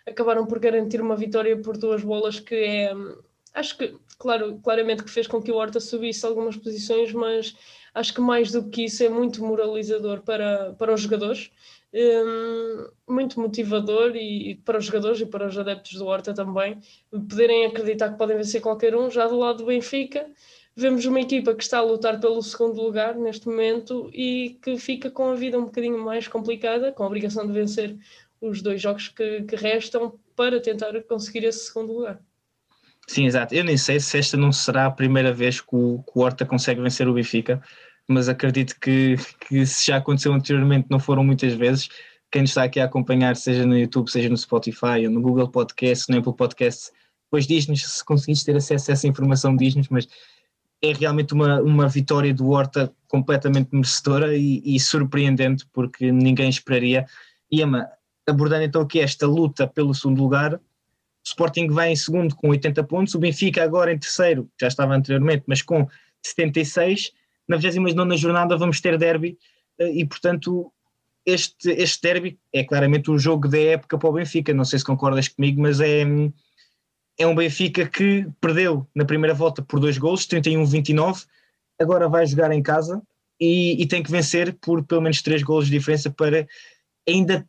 acabaram 0.07 0.45
por 0.45 0.59
garantir 0.59 1.01
uma 1.01 1.15
vitória 1.15 1.57
por 1.57 1.75
duas 1.75 2.03
bolas 2.03 2.39
que 2.39 2.55
é 2.55 2.95
hum, 2.95 3.17
acho 3.53 3.77
que, 3.77 3.95
claro, 4.17 4.59
claramente 4.63 5.03
que 5.03 5.09
fez 5.09 5.27
com 5.27 5.41
que 5.41 5.51
o 5.51 5.55
Horta 5.55 5.79
subisse 5.79 6.25
algumas 6.25 6.55
posições, 6.55 7.12
mas 7.12 7.55
acho 7.93 8.13
que 8.13 8.22
mais 8.22 8.51
do 8.51 8.69
que 8.69 8.86
isso 8.86 9.03
é 9.03 9.10
muito 9.10 9.43
moralizador 9.43 10.22
para, 10.22 10.74
para 10.74 10.93
os 10.93 11.01
jogadores, 11.01 11.51
um, 11.93 12.88
muito 13.08 13.39
motivador 13.39 14.15
e, 14.15 14.51
e, 14.51 14.55
para 14.55 14.77
os 14.77 14.86
jogadores 14.86 15.19
e 15.22 15.25
para 15.25 15.48
os 15.48 15.58
adeptos 15.58 15.93
do 15.93 16.05
Horta 16.05 16.34
também, 16.34 16.79
poderem 17.12 17.65
acreditar 17.65 18.12
que 18.12 18.17
podem 18.17 18.38
vencer 18.38 18.62
qualquer 18.62 18.96
um. 18.96 19.10
Já 19.10 19.27
do 19.27 19.38
lado 19.38 19.60
do 19.60 19.65
Benfica, 19.65 20.29
vemos 20.75 21.05
uma 21.05 21.19
equipa 21.19 21.53
que 21.53 21.63
está 21.63 21.79
a 21.79 21.84
lutar 21.84 22.19
pelo 22.19 22.41
segundo 22.41 22.81
lugar 22.81 23.15
neste 23.15 23.48
momento 23.48 24.10
e 24.13 24.60
que 24.62 24.77
fica 24.77 25.10
com 25.10 25.29
a 25.29 25.36
vida 25.36 25.58
um 25.58 25.65
bocadinho 25.65 25.98
mais 26.00 26.27
complicada, 26.27 26.91
com 26.91 27.03
a 27.03 27.08
obrigação 27.08 27.46
de 27.46 27.53
vencer 27.53 27.98
os 28.41 28.62
dois 28.62 28.81
jogos 28.81 29.10
que, 29.10 29.43
que 29.43 29.55
restam 29.55 30.17
para 30.36 30.62
tentar 30.62 31.01
conseguir 31.03 31.43
esse 31.43 31.65
segundo 31.65 31.93
lugar. 31.93 32.22
Sim, 33.10 33.25
exato. 33.25 33.56
Eu 33.56 33.63
nem 33.63 33.75
sei 33.75 34.00
se 34.00 34.20
esta 34.20 34.38
não 34.38 34.51
será 34.51 34.86
a 34.86 34.92
primeira 34.92 35.34
vez 35.34 35.60
que 35.60 35.75
o, 35.75 36.04
que 36.04 36.12
o 36.13 36.22
Horta 36.22 36.46
consegue 36.46 36.80
vencer 36.80 37.08
o 37.08 37.13
Benfica, 37.16 37.60
mas 38.08 38.30
acredito 38.30 38.80
que, 38.80 39.16
que 39.48 39.66
se 39.66 39.88
já 39.88 39.98
aconteceu 39.98 40.32
anteriormente 40.32 40.86
não 40.92 41.00
foram 41.00 41.24
muitas 41.24 41.56
vezes. 41.56 41.89
Quem 42.32 42.44
está 42.44 42.62
aqui 42.66 42.80
a 42.80 42.86
acompanhar, 42.86 43.36
seja 43.36 43.66
no 43.66 43.75
YouTube, 43.75 44.12
seja 44.12 44.30
no 44.30 44.38
Spotify, 44.38 45.08
ou 45.08 45.10
no 45.10 45.22
Google 45.22 45.50
Podcast, 45.50 46.08
no 46.08 46.20
Apple 46.20 46.36
Podcast, 46.36 46.92
depois 47.25 47.48
diz-nos, 47.48 47.84
se 47.84 48.06
conseguiste 48.06 48.46
ter 48.46 48.56
acesso 48.56 48.92
a 48.92 48.94
essa 48.94 49.08
informação, 49.08 49.56
diz-nos, 49.56 49.89
mas 49.89 50.08
é 50.80 50.94
realmente 50.94 51.34
uma, 51.34 51.60
uma 51.63 51.88
vitória 51.88 52.32
do 52.32 52.48
Horta 52.51 52.94
completamente 53.08 53.70
merecedora 53.72 54.38
e, 54.38 54.62
e 54.63 54.80
surpreendente, 54.80 55.66
porque 55.74 56.12
ninguém 56.12 56.48
esperaria. 56.48 57.08
Emma, 57.51 57.89
abordando 58.28 58.66
então 58.66 58.84
aqui 58.84 59.00
esta 59.00 59.25
luta 59.25 59.66
pelo 59.66 59.96
segundo 59.96 60.22
lugar, 60.22 60.62
o 61.25 61.27
Sporting 61.27 61.67
vai 61.67 61.91
em 61.91 61.95
segundo 61.95 62.35
com 62.35 62.49
80 62.49 62.83
pontos, 62.83 63.15
o 63.15 63.19
Benfica 63.19 63.63
agora 63.63 63.91
em 63.93 63.97
terceiro, 63.97 64.49
já 64.59 64.67
estava 64.67 64.95
anteriormente, 64.95 65.43
mas 65.47 65.61
com 65.61 65.88
76. 66.23 67.11
Na 67.47 67.57
29 67.57 68.17
jornada 68.17 68.57
vamos 68.57 68.79
ter 68.79 68.97
derby 68.97 69.38
eh, 69.79 69.91
e, 69.91 70.05
portanto, 70.05 70.71
este, 71.25 71.69
este 71.71 72.01
derby 72.01 72.39
é 72.53 72.63
claramente 72.63 73.11
o 73.11 73.17
jogo 73.17 73.47
da 73.47 73.59
época 73.59 73.97
para 73.97 74.09
o 74.09 74.13
Benfica. 74.13 74.53
Não 74.53 74.65
sei 74.65 74.79
se 74.79 74.85
concordas 74.85 75.27
comigo, 75.27 75.61
mas 75.61 75.79
é, 75.79 76.03
é 77.17 77.27
um 77.27 77.35
Benfica 77.35 77.88
que 77.88 78.27
perdeu 78.39 78.88
na 78.95 79.05
primeira 79.05 79.33
volta 79.33 79.61
por 79.61 79.79
dois 79.79 79.97
gols, 79.97 80.27
31-29. 80.27 81.25
Agora 81.79 82.07
vai 82.07 82.25
jogar 82.25 82.51
em 82.51 82.61
casa 82.61 83.01
e, 83.39 83.81
e, 83.81 83.88
tem 83.88 84.03
que 84.03 84.11
vencer 84.11 84.53
por 84.53 84.83
pelo 84.83 85.01
menos 85.01 85.21
três 85.21 85.41
gols 85.41 85.65
de 85.65 85.71
diferença 85.71 86.09
para 86.11 86.45
ainda 87.07 87.47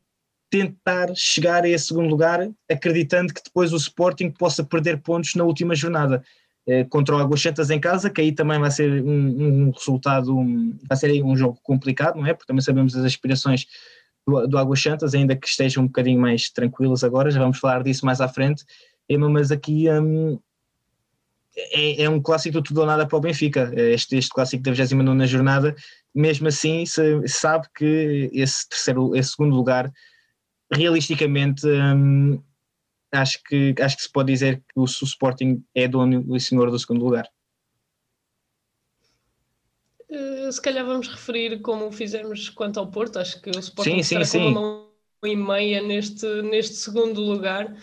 tentar 0.51 1.15
chegar 1.15 1.65
a 1.65 1.69
esse 1.69 1.87
segundo 1.87 2.09
lugar, 2.09 2.51
acreditando 2.69 3.33
que 3.33 3.43
depois 3.43 3.73
o 3.73 3.77
Sporting 3.77 4.31
possa 4.31 4.65
perder 4.65 5.01
pontos 5.01 5.35
na 5.35 5.45
última 5.45 5.75
jornada. 5.75 6.23
eh, 6.67 6.85
contra 6.85 7.17
o 7.17 7.19
Águas 7.19 7.41
Santas 7.41 7.71
em 7.71 7.81
casa, 7.81 8.11
que 8.11 8.21
aí 8.21 8.33
também 8.33 8.59
vai 8.61 8.71
ser 8.71 9.03
um, 9.03 9.69
um 9.69 9.71
resultado, 9.71 10.37
um, 10.37 10.79
vai 10.89 10.97
ser 10.97 11.07
aí 11.07 11.23
um 11.23 11.35
jogo 11.37 11.59
complicado, 11.63 12.17
não 12.17 12.27
é? 12.27 12.35
Porque 12.35 12.47
também 12.47 12.61
sabemos 12.63 12.95
as 12.95 13.05
aspirações 13.05 13.67
do, 14.27 14.47
do 14.47 14.59
Águas 14.59 14.81
Santas, 14.83 15.15
ainda 15.15 15.35
que 15.35 15.49
estejam 15.49 15.85
um 15.85 15.87
bocadinho 15.87 16.21
mais 16.21 16.51
tranquilas 16.51 17.03
agora, 17.03 17.31
já 17.31 17.41
vamos 17.41 17.59
falar 17.59 17.83
disso 17.83 18.05
mais 18.05 18.21
à 18.21 18.29
frente, 18.29 18.65
mas 19.19 19.51
aqui 19.51 19.91
um, 19.91 20.39
é, 21.57 22.03
é, 22.03 22.11
um 22.11 22.21
clássico 22.21 22.63
tudo 22.63 22.81
ou 22.81 22.87
nada 22.87 23.07
para 23.07 23.19
o 23.19 23.21
Benfica, 23.21 23.73
este, 23.75 24.17
este 24.17 24.31
clássico 24.31 24.63
da 24.63 24.73
29 24.73 25.27
jornada, 25.27 25.75
mesmo 26.15 26.49
assim 26.49 26.87
se, 26.87 27.27
sabe 27.27 27.67
que 27.75 28.31
esse 28.33 28.69
terceiro, 28.69 29.17
esse 29.17 29.31
segundo 29.31 29.55
lugar, 29.57 29.91
realisticamente 30.73 31.67
um, 31.67 32.43
acho 33.13 33.43
que, 33.43 33.75
acho 33.81 33.97
que 33.97 34.03
se 34.03 34.13
pode 34.13 34.33
dizer 34.33 34.59
que 34.59 34.79
o, 34.79 34.83
o 34.83 34.85
Sporting 34.85 35.65
é 35.75 35.89
dono 35.89 36.37
e 36.37 36.41
senhor 36.41 36.71
do 36.71 36.79
segundo 36.79 37.05
lugar. 37.05 37.29
Uh, 40.09 40.51
se 40.51 40.61
calhar 40.61 40.85
vamos 40.85 41.09
referir 41.09 41.61
como 41.61 41.93
fizemos 41.93 42.49
quanto 42.49 42.81
ao 42.81 42.91
Porto, 42.91 43.19
acho 43.19 43.41
que 43.41 43.51
o 43.51 43.59
Sporting 43.59 44.03
sim, 44.03 44.25
sim, 44.25 44.39
com 44.39 44.49
uma 44.49 44.61
mão 44.61 44.91
e 45.25 45.37
meia 45.37 45.83
neste, 45.83 46.27
neste 46.43 46.77
segundo 46.77 47.21
lugar, 47.21 47.77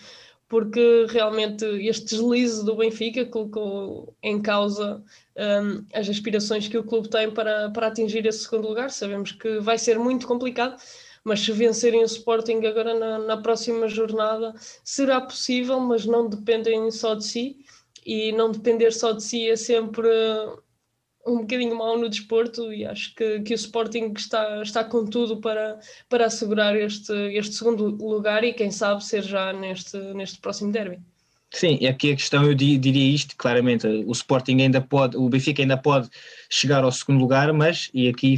porque 0.48 1.06
realmente 1.10 1.64
este 1.64 2.16
deslize 2.16 2.64
do 2.64 2.76
Benfica 2.76 3.24
colocou 3.26 4.16
em 4.22 4.40
causa 4.40 5.02
um, 5.36 5.84
as 5.94 6.08
aspirações 6.08 6.68
que 6.68 6.76
o 6.76 6.84
clube 6.84 7.08
tem 7.08 7.30
para, 7.30 7.70
para 7.70 7.86
atingir 7.86 8.26
esse 8.26 8.40
segundo 8.40 8.68
lugar. 8.68 8.90
Sabemos 8.90 9.32
que 9.32 9.60
vai 9.60 9.78
ser 9.78 9.98
muito 9.98 10.26
complicado, 10.26 10.76
mas 11.28 11.40
se 11.40 11.52
vencerem 11.52 12.02
o 12.02 12.06
Sporting 12.06 12.64
agora 12.66 12.98
na, 12.98 13.18
na 13.18 13.36
próxima 13.36 13.86
jornada, 13.86 14.54
será 14.82 15.20
possível, 15.20 15.78
mas 15.78 16.06
não 16.06 16.28
dependem 16.28 16.90
só 16.90 17.14
de 17.14 17.24
si, 17.24 17.58
e 18.04 18.32
não 18.32 18.50
depender 18.50 18.90
só 18.90 19.12
de 19.12 19.22
si 19.22 19.50
é 19.50 19.54
sempre 19.54 20.08
um 21.26 21.40
bocadinho 21.40 21.76
mau 21.76 21.98
no 21.98 22.08
desporto 22.08 22.72
e 22.72 22.86
acho 22.86 23.14
que, 23.14 23.40
que 23.40 23.52
o 23.52 23.54
Sporting 23.54 24.14
está, 24.16 24.62
está 24.62 24.82
com 24.82 25.04
tudo 25.04 25.42
para, 25.42 25.78
para 26.08 26.24
assegurar 26.24 26.74
este, 26.74 27.12
este 27.34 27.56
segundo 27.56 27.84
lugar 27.84 28.42
e 28.44 28.54
quem 28.54 28.70
sabe 28.70 29.04
ser 29.04 29.22
já 29.22 29.52
neste, 29.52 29.98
neste 30.14 30.40
próximo 30.40 30.72
derby. 30.72 30.98
Sim, 31.50 31.86
aqui 31.86 32.12
a 32.12 32.16
questão 32.16 32.44
eu 32.44 32.54
diria 32.54 33.14
isto 33.14 33.34
claramente, 33.36 33.86
o 33.86 34.12
Sporting 34.12 34.60
ainda 34.60 34.80
pode, 34.80 35.16
o 35.16 35.28
Benfica 35.28 35.62
ainda 35.62 35.78
pode 35.78 36.08
chegar 36.48 36.84
ao 36.84 36.92
segundo 36.92 37.20
lugar, 37.20 37.52
mas, 37.54 37.90
e 37.92 38.08
aqui 38.08 38.36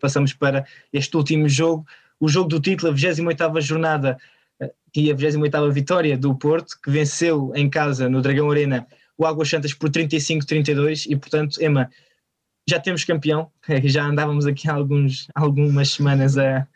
passamos 0.00 0.32
para 0.32 0.66
este 0.92 1.14
último 1.16 1.48
jogo, 1.48 1.86
o 2.20 2.28
jogo 2.28 2.48
do 2.48 2.60
título, 2.60 2.92
a 2.92 2.94
28ª 2.94 3.60
jornada 3.60 4.18
eh, 4.60 4.72
e 4.96 5.10
a 5.10 5.14
28ª 5.14 5.72
vitória 5.72 6.18
do 6.18 6.34
Porto, 6.34 6.76
que 6.82 6.90
venceu 6.90 7.52
em 7.54 7.68
casa 7.68 8.08
no 8.08 8.20
Dragão 8.20 8.50
Arena 8.50 8.86
o 9.16 9.26
Águas 9.26 9.48
Santas 9.48 9.74
por 9.74 9.90
35-32 9.90 11.06
e 11.10 11.16
portanto, 11.16 11.62
Emma, 11.62 11.90
já 12.68 12.78
temos 12.78 13.04
campeão, 13.04 13.50
já 13.84 14.04
andávamos 14.04 14.46
aqui 14.46 14.68
há 14.68 14.74
alguns, 14.74 15.26
algumas 15.34 15.90
semanas 15.90 16.38
a, 16.38 16.66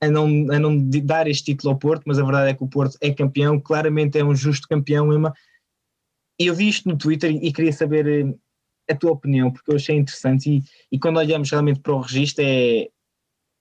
a, 0.00 0.08
não, 0.08 0.26
a 0.50 0.58
não 0.58 0.88
dar 1.04 1.28
este 1.28 1.52
título 1.52 1.72
ao 1.72 1.78
Porto, 1.78 2.04
mas 2.06 2.18
a 2.18 2.24
verdade 2.24 2.50
é 2.50 2.54
que 2.54 2.64
o 2.64 2.68
Porto 2.68 2.96
é 3.00 3.12
campeão, 3.12 3.60
claramente 3.60 4.18
é 4.18 4.24
um 4.24 4.34
justo 4.34 4.66
campeão, 4.66 5.12
Emma. 5.12 5.34
E 6.40 6.46
eu 6.46 6.54
vi 6.54 6.68
isto 6.68 6.88
no 6.88 6.96
Twitter 6.96 7.30
e, 7.30 7.48
e 7.48 7.52
queria 7.52 7.72
saber 7.72 8.06
eh, 8.08 8.34
a 8.90 8.96
tua 8.96 9.12
opinião, 9.12 9.52
porque 9.52 9.70
eu 9.70 9.76
achei 9.76 9.96
interessante 9.96 10.50
e, 10.50 10.62
e 10.90 10.98
quando 10.98 11.18
olhamos 11.18 11.50
realmente 11.50 11.80
para 11.80 11.92
o 11.92 12.00
registro 12.00 12.42
é, 12.42 12.88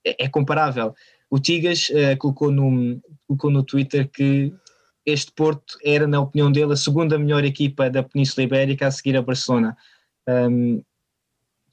é, 0.06 0.26
é 0.26 0.30
comparável. 0.30 0.96
O 1.30 1.40
Tigas 1.40 1.90
uh, 1.90 2.18
colocou, 2.18 2.52
no, 2.52 3.02
colocou 3.28 3.52
no 3.52 3.64
Twitter 3.64 4.10
que 4.10 4.54
este 5.06 5.32
Porto 5.32 5.78
era, 5.84 6.08
na 6.08 6.22
opinião 6.22 6.52
dele, 6.52 6.74
a 6.74 6.78
segunda 6.78 7.18
melhor 7.18 7.44
equipa 7.44 7.90
da 7.90 8.04
Península 8.04 8.44
Ibérica 8.44 8.88
a 8.88 8.92
seguir 8.92 9.16
a 9.18 9.22
Barcelona. 9.22 9.78
Um, 10.28 10.84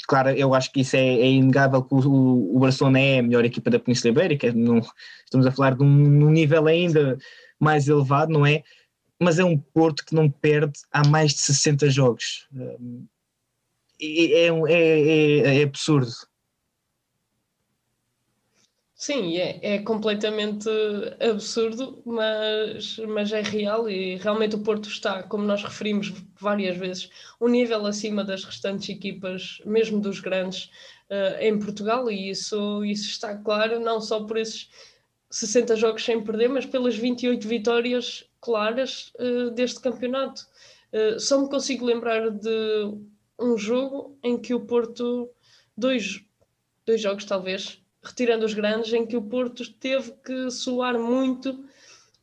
claro, 0.06 0.30
eu 0.30 0.54
acho 0.54 0.72
que 0.72 0.80
isso 0.80 0.96
é, 0.96 1.00
é 1.00 1.30
inegável 1.30 1.82
que 1.82 1.94
o, 1.94 2.56
o, 2.56 2.58
Barcelona 2.58 2.98
é 2.98 3.18
a 3.18 3.22
melhor 3.22 3.44
equipa 3.44 3.70
da 3.70 3.78
Península 3.78 4.12
Ibérica, 4.12 4.52
não, 4.52 4.80
estamos 5.25 5.46
a 5.46 5.50
falar 5.50 5.75
de 5.75 5.82
um, 5.82 5.86
um, 5.86 6.30
nível 6.30 6.66
ainda 6.66 7.18
mais 7.60 7.88
elevado, 7.88 8.32
não 8.32 8.46
é? 8.46 8.62
Mas 9.20 9.38
é 9.38 9.44
um 9.44 9.58
Porto 9.58 10.04
que 10.04 10.14
não 10.14 10.30
perde 10.30 10.78
há 10.92 11.06
mais 11.06 11.32
de 11.32 11.40
60 11.40 11.90
jogos. 11.90 12.46
Um, 12.52 13.06
é, 14.00 14.46
é, 14.46 15.48
é, 15.48 15.60
é 15.60 15.62
absurdo. 15.62 16.12
Sim, 18.98 19.36
é, 19.36 19.74
é 19.74 19.78
completamente 19.82 20.70
absurdo, 21.20 22.02
mas, 22.04 22.96
mas 23.06 23.30
é 23.30 23.42
real 23.42 23.90
e 23.90 24.16
realmente 24.16 24.56
o 24.56 24.62
Porto 24.62 24.88
está, 24.88 25.22
como 25.22 25.44
nós 25.44 25.62
referimos 25.62 26.14
várias 26.40 26.78
vezes, 26.78 27.10
um 27.38 27.46
nível 27.46 27.84
acima 27.84 28.24
das 28.24 28.42
restantes 28.42 28.88
equipas, 28.88 29.60
mesmo 29.66 30.00
dos 30.00 30.18
grandes, 30.18 30.70
uh, 31.10 31.38
em 31.40 31.58
Portugal, 31.58 32.10
e 32.10 32.30
isso, 32.30 32.82
isso 32.86 33.10
está 33.10 33.36
claro, 33.36 33.78
não 33.80 34.00
só 34.00 34.24
por 34.24 34.38
esses 34.38 34.70
60 35.30 35.76
jogos 35.76 36.02
sem 36.02 36.24
perder, 36.24 36.48
mas 36.48 36.64
pelas 36.64 36.96
28 36.96 37.46
vitórias 37.46 38.24
claras 38.40 39.12
uh, 39.20 39.50
deste 39.50 39.78
campeonato. 39.78 40.46
Uh, 40.90 41.20
só 41.20 41.38
me 41.38 41.50
consigo 41.50 41.84
lembrar 41.84 42.30
de 42.30 42.94
um 43.38 43.58
jogo 43.58 44.18
em 44.22 44.40
que 44.40 44.54
o 44.54 44.60
Porto, 44.60 45.28
dois, 45.76 46.24
dois 46.86 47.02
jogos 47.02 47.26
talvez, 47.26 47.82
retirando 48.06 48.44
os 48.44 48.54
grandes, 48.54 48.92
em 48.92 49.04
que 49.04 49.16
o 49.16 49.22
Porto 49.22 49.62
teve 49.75 50.12
que 50.25 50.50
soar 50.50 50.98
muito. 50.98 51.64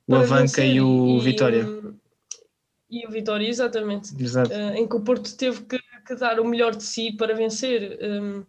O 0.08 0.16
Avanca 0.16 0.63
e 0.63 0.80
o 0.82 1.18
e, 1.18 1.20
Vitória. 1.22 1.68
E 2.90 3.08
o 3.08 3.12
Vitória, 3.12 3.48
exatamente. 3.48 4.13
Exato. 4.22 4.52
Uh, 4.52 4.75
em 4.75 4.88
que 4.88 4.96
o 4.96 5.02
Porto 5.02 5.36
teve 5.36 5.62
que, 5.63 5.80
que, 6.08 6.16
dar 6.16 6.40
o 6.40 6.46
melhor 6.46 6.75
de 6.75 6.84
si 6.84 7.12
para 7.12 7.36
vencer. 7.36 8.00
Um, 8.02 8.44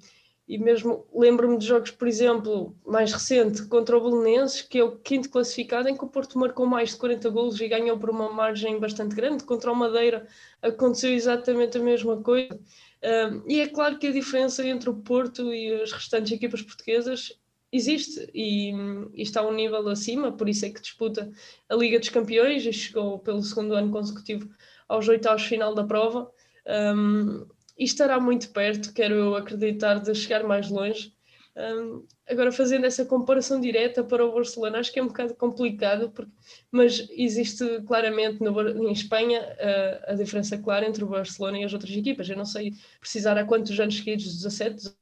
e 0.47 0.59
mesmo 0.59 1.07
lembro-me 1.14 1.57
de 1.57 1.67
jogos, 1.67 1.91
por 1.91 2.07
exemplo, 2.07 2.76
mais 2.87 3.11
recente, 3.12 3.67
contra 3.67 3.97
o 3.97 4.00
Belenenses, 4.11 4.61
que 4.61 4.79
é 4.79 4.85
o 4.85 4.97
quinto 4.97 5.31
classificado, 5.31 5.88
em 5.88 5.97
que 5.97 6.05
o 6.05 6.09
Porto 6.09 6.38
marcou 6.38 6.67
mais 6.67 6.91
de 6.91 6.97
40 6.97 7.31
golos 7.31 7.61
e 7.61 7.67
ganhou 7.67 7.99
por 7.99 8.11
uma 8.11 8.31
margem 8.31 8.79
bastante 8.79 9.14
grande. 9.14 9.45
Contra 9.45 9.73
o 9.73 9.75
Madeira 9.75 10.26
aconteceu 10.61 11.12
exatamente 11.12 11.79
a 11.79 11.81
mesma 11.81 12.21
coisa. 12.21 12.61
Um, 13.05 13.43
e 13.47 13.61
é 13.61 13.69
claro 13.69 13.99
que 13.99 14.07
a 14.07 14.13
diferença 14.13 14.67
entre 14.67 14.89
o 14.89 14.95
Porto 14.95 15.53
e 15.53 15.83
as 15.83 15.93
restantes 15.93 16.33
equipas 16.33 16.63
portuguesas 16.63 17.39
existe 17.71 18.31
e, 18.33 18.73
e, 19.13 19.23
está 19.23 19.47
um 19.47 19.53
nível 19.53 19.87
acima, 19.89 20.33
por 20.33 20.49
isso 20.49 20.65
é 20.65 20.71
que 20.71 20.81
disputa 20.81 21.31
a 21.69 21.75
Liga 21.75 21.99
dos 21.99 22.09
Campeões 22.09 22.65
e 22.65 22.73
chegou 22.73 23.19
pelo 23.19 23.43
segundo 23.43 23.75
ano 23.75 23.91
consecutivo 23.91 24.49
aos 24.89 25.07
oitavos 25.09 25.43
final 25.43 25.75
da 25.75 25.85
prova 25.85 26.31
um, 26.97 27.47
e 27.77 27.85
estará 27.85 28.19
muito 28.19 28.51
perto, 28.51 28.93
quero 28.95 29.15
eu 29.15 29.37
acreditar, 29.37 29.99
de 29.99 30.15
chegar 30.15 30.45
mais 30.45 30.71
longe. 30.71 31.13
Um, 31.57 32.05
agora, 32.29 32.51
fazendo 32.51 32.85
essa 32.85 33.05
comparação 33.05 33.61
direta 33.61 34.03
para 34.03 34.27
o 34.27 34.33
Barcelona, 34.33 34.79
acho 34.79 34.93
que 34.93 34.99
é 34.99 35.03
um 35.03 35.07
bocado 35.07 35.35
complicado, 35.35 36.11
porque, 36.11 36.33
mas 36.71 37.07
existe 37.11 37.65
claramente 37.87 38.43
no, 38.43 38.89
em 38.89 38.93
Espanha 38.93 39.41
a, 40.07 40.13
a 40.13 40.15
diferença 40.15 40.59
clara 40.59 40.87
entre 40.87 41.05
o 41.05 41.09
Barcelona 41.09 41.59
e 41.59 41.65
as 41.65 41.73
outras 41.73 41.93
equipas. 41.93 42.29
Eu 42.29 42.37
não 42.37 42.45
sei 42.45 42.75
precisar 42.99 43.39
há 43.39 43.45
quantos 43.45 43.79
anos 43.79 43.97
seguidos 43.97 44.25
17, 44.25 44.95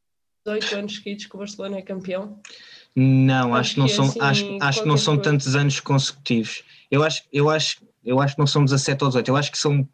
18 0.45 0.77
anos 0.77 0.97
seguidos 0.97 1.25
que 1.25 1.35
o 1.35 1.39
Barcelona 1.39 1.79
é 1.79 1.83
campeão. 1.83 2.39
Não, 2.95 3.55
acho, 3.55 3.61
acho 3.61 3.75
que 3.75 3.81
não 3.81 3.89
são, 3.89 4.05
assim, 4.05 4.21
acho, 4.21 4.59
acho 4.61 4.87
não 4.87 4.97
são 4.99 5.17
tantos 5.17 5.57
anos 5.57 5.81
consecutivos. 5.81 6.65
Eu 6.91 7.03
acho, 7.03 7.23
eu, 7.33 7.49
acho, 7.49 7.81
eu 8.05 8.21
acho 8.21 8.35
que 8.35 8.41
não 8.41 8.47
são 8.47 8.63
17 8.63 9.05
ou 9.05 9.09
18, 9.09 9.29
eu 9.29 9.37
acho 9.37 9.51
que 9.51 9.57
são 9.57 9.89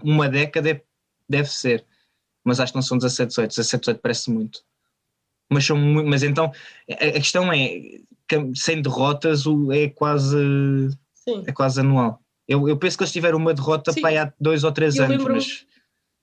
uma 0.00 0.28
década, 0.28 0.80
deve 1.28 1.48
ser, 1.50 1.84
mas 2.44 2.60
acho 2.60 2.70
que 2.70 2.76
não 2.76 2.82
são 2.82 2.96
17, 2.96 3.30
18. 3.30 3.50
17, 3.50 3.80
18 3.80 4.00
parece 4.00 4.30
muito 4.30 4.62
mas 5.50 5.64
são 5.64 5.76
muito, 5.76 6.08
mas 6.08 6.22
então 6.22 6.52
a, 6.90 7.12
questão 7.12 7.52
é 7.52 8.00
sem 8.54 8.80
derrotas 8.80 9.46
o, 9.46 9.70
é 9.72 9.88
quase 9.88 10.36
Sim. 11.14 11.44
é 11.46 11.52
quase 11.52 11.80
anual. 11.80 12.20
Eu, 12.46 12.68
eu 12.68 12.76
penso 12.76 12.96
que 12.96 13.04
eles 13.04 13.12
tiveram 13.12 13.38
uma 13.38 13.54
derrota 13.54 13.92
para 14.00 14.22
há 14.22 14.32
dois 14.38 14.64
ou 14.64 14.72
três 14.72 14.96
eu 14.96 15.04
anos, 15.04 15.24
mas, 15.24 15.66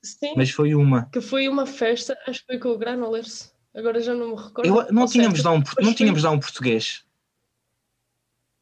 Sim, 0.04 0.34
mas 0.36 0.50
foi 0.52 0.76
uma. 0.76 1.06
Que 1.06 1.22
foi 1.22 1.48
uma 1.48 1.66
festa, 1.66 2.18
acho 2.28 2.42
que 2.42 2.46
foi 2.48 2.58
com 2.60 2.70
o 2.70 2.78
Granolers. 2.78 3.54
Agora 3.74 4.02
já 4.02 4.14
não 4.14 4.36
me 4.36 4.36
recordo. 4.36 4.68
Eu, 4.68 4.92
não 4.92 5.08
tínhamos 5.08 5.44
lá 5.44 5.52
um, 5.52 5.64
não 5.80 5.94
tínhamos 5.94 6.24
lá 6.24 6.32
um 6.32 6.40
português. 6.40 7.06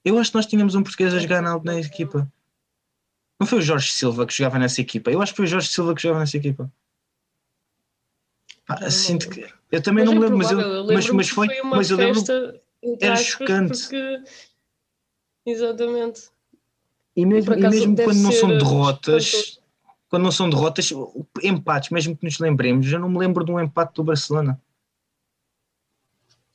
Eu 0.06 0.18
acho 0.18 0.32
que 0.32 0.38
nós 0.38 0.46
tínhamos 0.46 0.76
um 0.76 0.84
português 0.84 1.14
a 1.14 1.20
jogar 1.20 1.42
na, 1.42 1.60
na 1.62 1.80
equipa. 1.80 2.32
Não 3.40 3.48
foi 3.48 3.60
o 3.60 3.62
Jorge 3.62 3.92
Silva 3.92 4.26
que 4.26 4.34
jogava 4.34 4.60
nessa 4.60 4.82
equipa. 4.82 5.10
Eu 5.10 5.22
acho 5.22 5.32
que 5.34 5.38
foi 5.38 5.46
o 5.46 5.50
Jorge 5.50 5.70
Silva 5.70 5.96
que 5.96 6.02
jogava 6.02 6.20
nessa 6.20 6.38
equipa. 6.38 6.72
Pá, 8.66 8.90
sinto 8.92 9.30
que. 9.30 9.48
Eu 9.72 9.82
também 9.84 10.04
mas 10.04 10.14
não 10.14 10.20
me 10.20 10.26
lembro, 10.26 10.38
mas, 10.38 10.52
eu, 10.52 10.60
eu 10.60 10.82
lembro 10.82 10.94
mas, 10.96 11.10
mas 11.10 11.30
foi. 11.30 11.48
foi 11.48 11.62
mas 11.64 11.92
eu 11.92 11.98
lembro. 11.98 12.22
Era 13.00 13.16
chocante. 13.18 13.82
Porque... 13.82 14.24
Exatamente. 15.46 16.30
E 17.16 17.26
mesmo, 17.26 17.54
e 17.54 17.58
mesmo 17.58 17.96
quando 17.96 18.20
não 18.20 18.32
são 18.32 18.58
derrotas, 18.58 19.60
quando 20.10 20.24
não 20.24 20.32
são 20.32 20.50
derrotas, 20.50 20.90
empates, 21.44 21.90
mesmo 21.90 22.16
que 22.16 22.24
nos 22.24 22.40
lembremos, 22.40 22.92
eu 22.92 23.00
não 23.00 23.10
me 23.10 23.20
lembro 23.20 23.44
de 23.44 23.52
um 23.52 23.60
empate 23.60 23.94
do 23.96 24.04
Barcelona. 24.04 24.60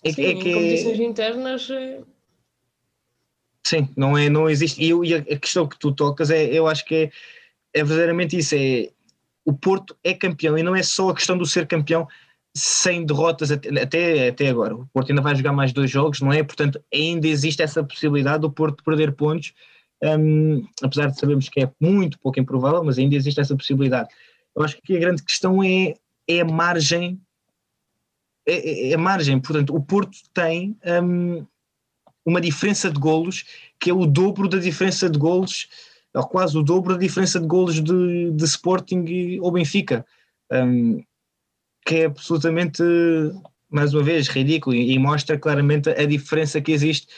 É, 0.02 0.12
Sim, 0.12 0.22
é 0.22 0.34
que 0.34 0.48
em 0.48 0.54
competições 0.54 1.00
internas. 1.00 1.70
É... 1.70 2.00
Sim, 3.66 3.88
não, 3.96 4.16
é, 4.18 4.28
não 4.28 4.48
existe. 4.50 4.82
E, 4.82 4.90
e, 4.90 5.14
a 5.14 5.38
questão 5.38 5.66
que 5.66 5.78
tu 5.78 5.92
tocas 5.92 6.30
é, 6.30 6.44
eu 6.44 6.66
acho 6.66 6.84
que 6.84 6.94
é, 6.94 7.10
é 7.72 7.84
verdadeiramente 7.84 8.36
isso: 8.36 8.54
é 8.54 8.90
o 9.44 9.52
Porto 9.52 9.96
é 10.02 10.14
campeão 10.14 10.56
e 10.56 10.62
não 10.62 10.74
é 10.74 10.82
só 10.82 11.10
a 11.10 11.14
questão 11.14 11.36
do 11.36 11.46
ser 11.46 11.66
campeão 11.66 12.08
sem 12.56 13.04
derrotas 13.04 13.50
até, 13.50 14.28
até 14.28 14.48
agora. 14.48 14.76
O 14.76 14.86
Porto 14.86 15.10
ainda 15.10 15.22
vai 15.22 15.34
jogar 15.34 15.52
mais 15.52 15.72
dois 15.72 15.90
jogos, 15.90 16.20
não 16.20 16.32
é? 16.32 16.42
Portanto, 16.42 16.82
ainda 16.92 17.26
existe 17.26 17.62
essa 17.62 17.82
possibilidade 17.82 18.42
do 18.42 18.50
Porto 18.50 18.84
perder 18.84 19.12
pontos, 19.12 19.52
um, 20.02 20.64
apesar 20.82 21.08
de 21.10 21.18
sabermos 21.18 21.48
que 21.48 21.62
é 21.62 21.70
muito 21.80 22.18
pouco 22.18 22.38
improvável, 22.38 22.84
mas 22.84 22.98
ainda 22.98 23.16
existe 23.16 23.40
essa 23.40 23.56
possibilidade. 23.56 24.08
Eu 24.54 24.62
acho 24.62 24.80
que 24.82 24.96
a 24.96 25.00
grande 25.00 25.22
questão 25.22 25.62
é, 25.64 25.94
é 26.28 26.40
a 26.40 26.44
margem. 26.44 27.20
É, 28.46 28.90
é 28.90 28.94
a 28.94 28.98
margem, 28.98 29.40
portanto, 29.40 29.74
o 29.74 29.82
Porto 29.82 30.16
tem 30.32 30.76
um, 31.02 31.44
uma 32.24 32.40
diferença 32.40 32.90
de 32.90 33.00
golos 33.00 33.44
que 33.80 33.90
é 33.90 33.94
o 33.94 34.06
dobro 34.06 34.48
da 34.48 34.58
diferença 34.58 35.10
de 35.10 35.18
golos, 35.18 35.68
ou 36.14 36.26
quase 36.26 36.56
o 36.56 36.62
dobro 36.62 36.92
da 36.92 37.00
diferença 37.00 37.40
de 37.40 37.46
golos 37.46 37.82
de, 37.82 38.30
de 38.30 38.44
Sporting 38.44 39.38
ou 39.40 39.50
Benfica. 39.50 40.06
Um, 40.52 41.02
que 41.84 41.96
é 41.96 42.04
absolutamente, 42.06 42.82
mais 43.70 43.92
uma 43.92 44.02
vez, 44.02 44.28
ridículo 44.28 44.74
e, 44.74 44.98
mostra 44.98 45.38
claramente 45.38 45.90
a 45.90 46.06
diferença 46.06 46.60
que 46.60 46.72
existe, 46.72 47.08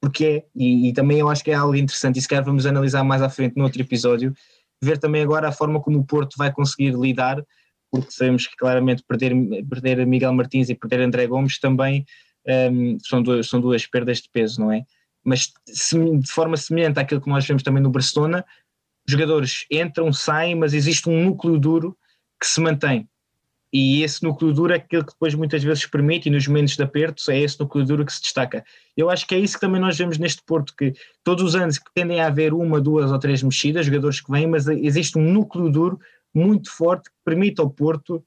porque 0.00 0.24
é, 0.24 0.44
e, 0.54 0.88
e, 0.88 0.92
também 0.92 1.18
eu 1.18 1.28
acho 1.28 1.44
que 1.44 1.50
é 1.50 1.54
algo 1.54 1.74
interessante, 1.74 2.18
e 2.18 2.22
se 2.22 2.28
calhar 2.28 2.44
vamos 2.44 2.66
analisar 2.66 3.04
mais 3.04 3.22
à 3.22 3.28
frente 3.28 3.56
no 3.56 3.64
outro 3.64 3.80
episódio, 3.80 4.34
ver 4.82 4.98
também 4.98 5.22
agora 5.22 5.48
a 5.48 5.52
forma 5.52 5.80
como 5.80 5.98
o 5.98 6.04
Porto 6.04 6.36
vai 6.36 6.52
conseguir 6.52 6.94
lidar, 6.94 7.42
porque 7.90 8.10
sabemos 8.10 8.46
que 8.46 8.56
claramente 8.56 9.04
perder, 9.06 9.32
perder 9.68 10.06
Miguel 10.06 10.32
Martins 10.32 10.68
e 10.68 10.74
perder 10.74 11.00
André 11.00 11.26
Gomes 11.26 11.58
também 11.58 12.04
um, 12.46 12.98
são, 13.00 13.22
duas, 13.22 13.48
são 13.48 13.60
duas 13.60 13.86
perdas 13.86 14.18
de 14.20 14.28
peso, 14.30 14.60
não 14.60 14.72
é? 14.72 14.82
Mas 15.24 15.52
de 15.66 16.30
forma 16.30 16.56
semelhante 16.56 16.98
àquilo 16.98 17.20
que 17.20 17.28
nós 17.28 17.46
vemos 17.46 17.62
também 17.62 17.82
no 17.82 17.90
Barcelona, 17.90 18.44
jogadores 19.08 19.64
entram, 19.70 20.12
saem, 20.12 20.54
mas 20.54 20.74
existe 20.74 21.08
um 21.08 21.24
núcleo 21.24 21.58
duro 21.58 21.96
que 22.40 22.46
se 22.46 22.60
mantém. 22.60 23.08
E 23.76 24.04
esse 24.04 24.22
núcleo 24.22 24.52
duro 24.52 24.72
é 24.72 24.76
aquele 24.76 25.02
que 25.02 25.10
depois 25.10 25.34
muitas 25.34 25.64
vezes 25.64 25.84
permite, 25.84 26.28
e 26.28 26.30
nos 26.30 26.46
momentos 26.46 26.76
de 26.76 26.82
apertos, 26.84 27.28
é 27.28 27.40
esse 27.40 27.58
núcleo 27.58 27.84
duro 27.84 28.06
que 28.06 28.12
se 28.12 28.22
destaca. 28.22 28.64
Eu 28.96 29.10
acho 29.10 29.26
que 29.26 29.34
é 29.34 29.38
isso 29.40 29.54
que 29.54 29.60
também 29.60 29.80
nós 29.80 29.98
vemos 29.98 30.16
neste 30.16 30.44
Porto, 30.44 30.72
que 30.78 30.92
todos 31.24 31.42
os 31.42 31.56
anos 31.56 31.76
que 31.76 31.92
tendem 31.92 32.20
a 32.20 32.28
haver 32.28 32.54
uma, 32.54 32.80
duas 32.80 33.10
ou 33.10 33.18
três 33.18 33.42
mexidas, 33.42 33.86
jogadores 33.86 34.20
que 34.20 34.30
vêm, 34.30 34.46
mas 34.46 34.68
existe 34.68 35.18
um 35.18 35.28
núcleo 35.28 35.68
duro 35.68 35.98
muito 36.32 36.70
forte 36.70 37.10
que 37.10 37.16
permite 37.24 37.60
ao 37.60 37.68
Porto 37.68 38.24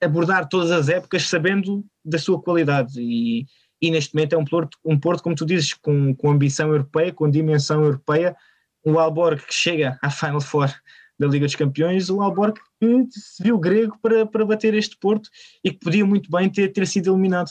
abordar 0.00 0.48
todas 0.48 0.70
as 0.70 0.88
épocas 0.88 1.28
sabendo 1.28 1.84
da 2.04 2.16
sua 2.18 2.40
qualidade. 2.40 3.00
E, 3.00 3.44
e 3.82 3.90
neste 3.90 4.14
momento 4.14 4.34
é 4.34 4.38
um 4.38 4.44
Porto, 4.44 4.78
um 4.84 5.00
Porto, 5.00 5.20
como 5.20 5.34
tu 5.34 5.44
dizes, 5.44 5.74
com, 5.74 6.14
com 6.14 6.30
ambição 6.30 6.68
europeia, 6.68 7.12
com 7.12 7.28
dimensão 7.28 7.82
europeia, 7.82 8.36
um 8.84 9.00
Alborg 9.00 9.44
que 9.44 9.52
chega 9.52 9.98
à 10.00 10.10
Final 10.10 10.40
Four 10.40 10.72
da 11.18 11.26
Liga 11.26 11.46
dos 11.46 11.54
Campeões, 11.54 12.10
o 12.10 12.20
Alborg 12.20 12.58
que 12.78 13.06
se 13.10 13.42
viu 13.42 13.58
grego 13.58 13.98
para, 14.00 14.26
para 14.26 14.44
bater 14.44 14.74
este 14.74 14.96
Porto 14.98 15.30
e 15.64 15.70
que 15.70 15.78
podia 15.78 16.04
muito 16.04 16.30
bem 16.30 16.50
ter, 16.50 16.72
ter 16.72 16.86
sido 16.86 17.12
eliminado. 17.12 17.50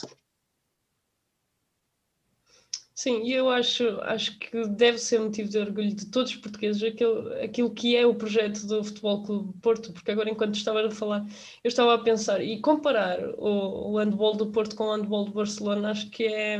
Sim, 2.94 3.24
e 3.24 3.32
eu 3.34 3.50
acho, 3.50 4.00
acho 4.00 4.38
que 4.38 4.66
deve 4.68 4.96
ser 4.96 5.20
motivo 5.20 5.50
de 5.50 5.58
orgulho 5.58 5.94
de 5.94 6.06
todos 6.06 6.30
os 6.30 6.38
portugueses 6.38 6.82
aquilo, 6.82 7.30
aquilo 7.42 7.70
que 7.70 7.94
é 7.94 8.06
o 8.06 8.14
projeto 8.14 8.66
do 8.66 8.82
Futebol 8.82 9.22
Clube 9.22 9.60
Porto, 9.60 9.92
porque 9.92 10.12
agora 10.12 10.30
enquanto 10.30 10.54
estava 10.54 10.86
a 10.86 10.90
falar, 10.90 11.26
eu 11.62 11.68
estava 11.68 11.92
a 11.92 11.98
pensar 11.98 12.42
e 12.42 12.58
comparar 12.58 13.20
o, 13.36 13.92
o 13.92 13.98
handball 13.98 14.34
do 14.34 14.50
Porto 14.50 14.74
com 14.74 14.84
o 14.84 14.96
handball 14.96 15.26
do 15.26 15.32
Barcelona, 15.32 15.90
acho 15.90 16.08
que 16.08 16.24
é, 16.24 16.58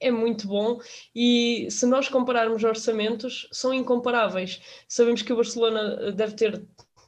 é 0.00 0.10
muito 0.10 0.46
bom 0.46 0.78
e 1.14 1.68
se 1.70 1.86
nós 1.86 2.08
compararmos 2.08 2.62
orçamentos, 2.64 3.48
são 3.50 3.72
incomparáveis. 3.72 4.60
Sabemos 4.88 5.22
que 5.22 5.32
o 5.32 5.36
Barcelona 5.36 6.12
deve 6.12 6.34
ter 6.34 6.62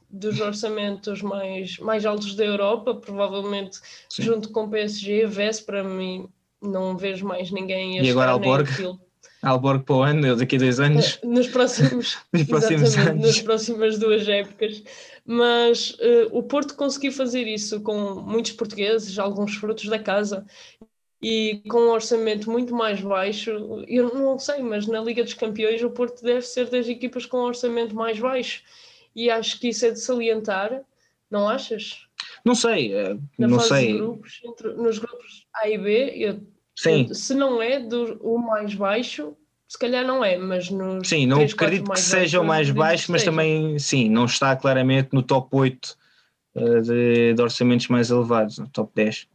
dos 0.09 0.39
orçamentos 0.39 1.21
mais, 1.21 1.77
mais 1.77 2.05
altos 2.05 2.35
da 2.35 2.43
Europa, 2.43 2.95
provavelmente 2.95 3.79
Sim. 4.09 4.23
junto 4.23 4.51
com 4.51 4.63
o 4.63 4.69
PSG, 4.69 5.27
VES 5.27 5.61
para 5.61 5.83
mim 5.83 6.27
não 6.61 6.97
vejo 6.97 7.25
mais 7.25 7.51
ninguém 7.51 7.99
a 7.99 8.03
E 8.03 8.09
agora 8.09 8.31
Alborg? 8.31 8.69
Alborg 9.41 9.85
para 9.85 9.95
o 9.95 10.01
ano, 10.03 10.35
daqui 10.35 10.57
a 10.57 10.59
dois 10.59 10.79
anos? 10.79 11.19
Eh, 11.23 11.27
nos 11.27 11.47
próximos, 11.47 12.17
nos 12.33 12.43
próximos 12.43 12.97
anos. 12.97 13.25
nas 13.25 13.41
próximas 13.41 13.97
duas 13.97 14.27
épocas. 14.27 14.83
Mas 15.25 15.91
uh, 15.91 16.27
o 16.31 16.43
Porto 16.43 16.75
conseguiu 16.75 17.11
fazer 17.11 17.47
isso 17.47 17.79
com 17.81 18.15
muitos 18.15 18.51
portugueses, 18.53 19.17
alguns 19.17 19.55
frutos 19.55 19.85
da 19.85 19.99
casa, 19.99 20.45
e 21.21 21.61
com 21.69 21.81
um 21.81 21.89
orçamento 21.89 22.49
muito 22.49 22.73
mais 22.73 23.01
baixo, 23.01 23.51
eu 23.87 24.13
não 24.13 24.39
sei, 24.39 24.61
mas 24.61 24.87
na 24.87 25.01
Liga 25.01 25.23
dos 25.23 25.33
Campeões 25.33 25.83
o 25.83 25.89
Porto 25.89 26.23
deve 26.23 26.41
ser 26.41 26.69
das 26.69 26.87
equipas 26.87 27.25
com 27.25 27.37
um 27.37 27.45
orçamento 27.45 27.95
mais 27.95 28.19
baixo 28.19 28.63
e 29.15 29.29
acho 29.29 29.59
que 29.59 29.69
isso 29.69 29.85
é 29.85 29.91
de 29.91 29.99
salientar, 29.99 30.81
não 31.29 31.49
achas? 31.49 32.07
Não 32.45 32.55
sei, 32.55 32.93
eh, 32.93 33.17
na 33.37 33.47
não 33.47 33.59
sei. 33.59 33.93
Grupos, 33.97 34.41
entre, 34.45 34.73
nos 34.73 34.97
grupos 34.97 35.45
A 35.53 35.69
e 35.69 35.77
B, 35.77 36.13
eu, 36.15 36.39
Sim. 36.81 37.13
Se 37.13 37.33
não 37.35 37.61
é 37.61 37.77
do, 37.77 38.17
o 38.21 38.37
mais 38.37 38.73
baixo, 38.73 39.35
se 39.67 39.77
calhar 39.77 40.05
não 40.05 40.23
é, 40.23 40.37
mas 40.37 40.69
nos 40.69 41.09
Sim, 41.09 41.25
não 41.25 41.39
3, 41.39 41.53
acredito 41.53 41.91
que 41.91 41.99
seja 41.99 42.39
o 42.39 42.45
mais 42.45 42.71
baixo, 42.71 43.11
mas 43.11 43.21
também, 43.21 43.77
sim, 43.77 44.07
não 44.07 44.23
está 44.23 44.55
claramente 44.55 45.09
no 45.11 45.21
top 45.21 45.49
8 45.51 45.85
uh, 46.55 46.59
eh, 46.61 46.81
de, 46.81 47.33
de 47.33 47.41
orçamentos 47.41 47.89
mais 47.89 48.09
elevados, 48.09 48.59
no 48.59 48.69
top 48.69 48.93
10. 48.95 49.27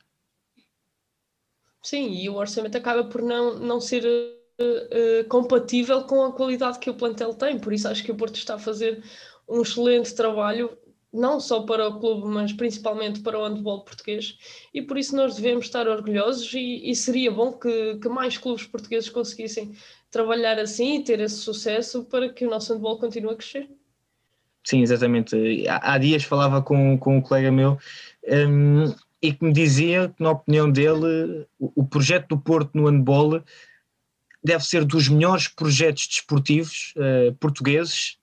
Sim, 1.85 2.15
e 2.15 2.31
o 2.31 2.37
orçamento 2.37 2.79
acaba 2.79 3.05
por 3.05 3.21
não, 3.21 3.59
não 3.59 3.79
ser 3.79 4.07
uh, 4.07 5.29
compatível 5.29 6.03
com 6.05 6.25
a 6.25 6.33
qualidade 6.33 6.79
que 6.79 6.89
o 6.89 6.95
plantel 6.95 7.35
tem, 7.35 7.59
por 7.59 7.75
isso 7.75 7.87
acho 7.87 8.03
que 8.03 8.11
o 8.11 8.15
Porto 8.15 8.37
está 8.37 8.55
a 8.55 8.59
fazer 8.59 9.05
um 9.47 9.61
excelente 9.61 10.15
trabalho, 10.15 10.79
não 11.13 11.39
só 11.39 11.61
para 11.61 11.87
o 11.87 12.01
clube, 12.01 12.27
mas 12.27 12.55
principalmente 12.55 13.21
para 13.21 13.39
o 13.39 13.47
handball 13.47 13.85
português, 13.85 14.39
e 14.73 14.81
por 14.81 14.97
isso 14.97 15.15
nós 15.15 15.37
devemos 15.37 15.67
estar 15.67 15.87
orgulhosos 15.87 16.55
e, 16.55 16.91
e 16.91 16.97
seria 16.97 17.31
bom 17.31 17.53
que, 17.53 17.97
que, 17.97 18.09
mais 18.09 18.39
clubes 18.39 18.65
portugueses 18.65 19.11
conseguissem 19.11 19.77
trabalhar 20.11 20.59
assim 20.59 20.97
e 20.97 21.05
ter 21.05 21.21
esse 21.21 21.37
sucesso 21.37 22.05
para 22.07 22.31
que 22.31 22.47
o 22.47 22.51
nosso 22.51 22.73
handball 22.73 22.99
continue 22.99 23.35
a 23.35 23.37
crescer. 23.37 23.69
Sim, 24.65 24.81
exatamente. 24.81 25.69
Há, 25.69 25.99
dias 25.99 26.25
falava 26.25 26.63
com, 26.63 26.97
com 26.97 27.19
um 27.19 27.21
colega 27.21 27.53
meu 27.53 27.77
um, 28.27 28.95
e 29.25 29.33
que 29.33 29.43
me 29.43 29.55
dizia 29.55 30.13
que, 30.15 30.23
na 30.23 30.33
opinião 30.33 30.71
dele, 30.71 31.47
o, 31.59 31.73
o 31.77 31.87
projeto 31.87 32.29
do 32.29 32.39
Porto 32.39 32.73
no 32.75 32.91
handball 32.91 33.43
deve 34.45 34.63
ser 34.63 34.85
dos 34.85 35.09
melhores 35.09 35.49
projetos 35.49 36.07
desportivos 36.07 36.93
uh, 36.99 37.35
portugueses, 37.37 38.19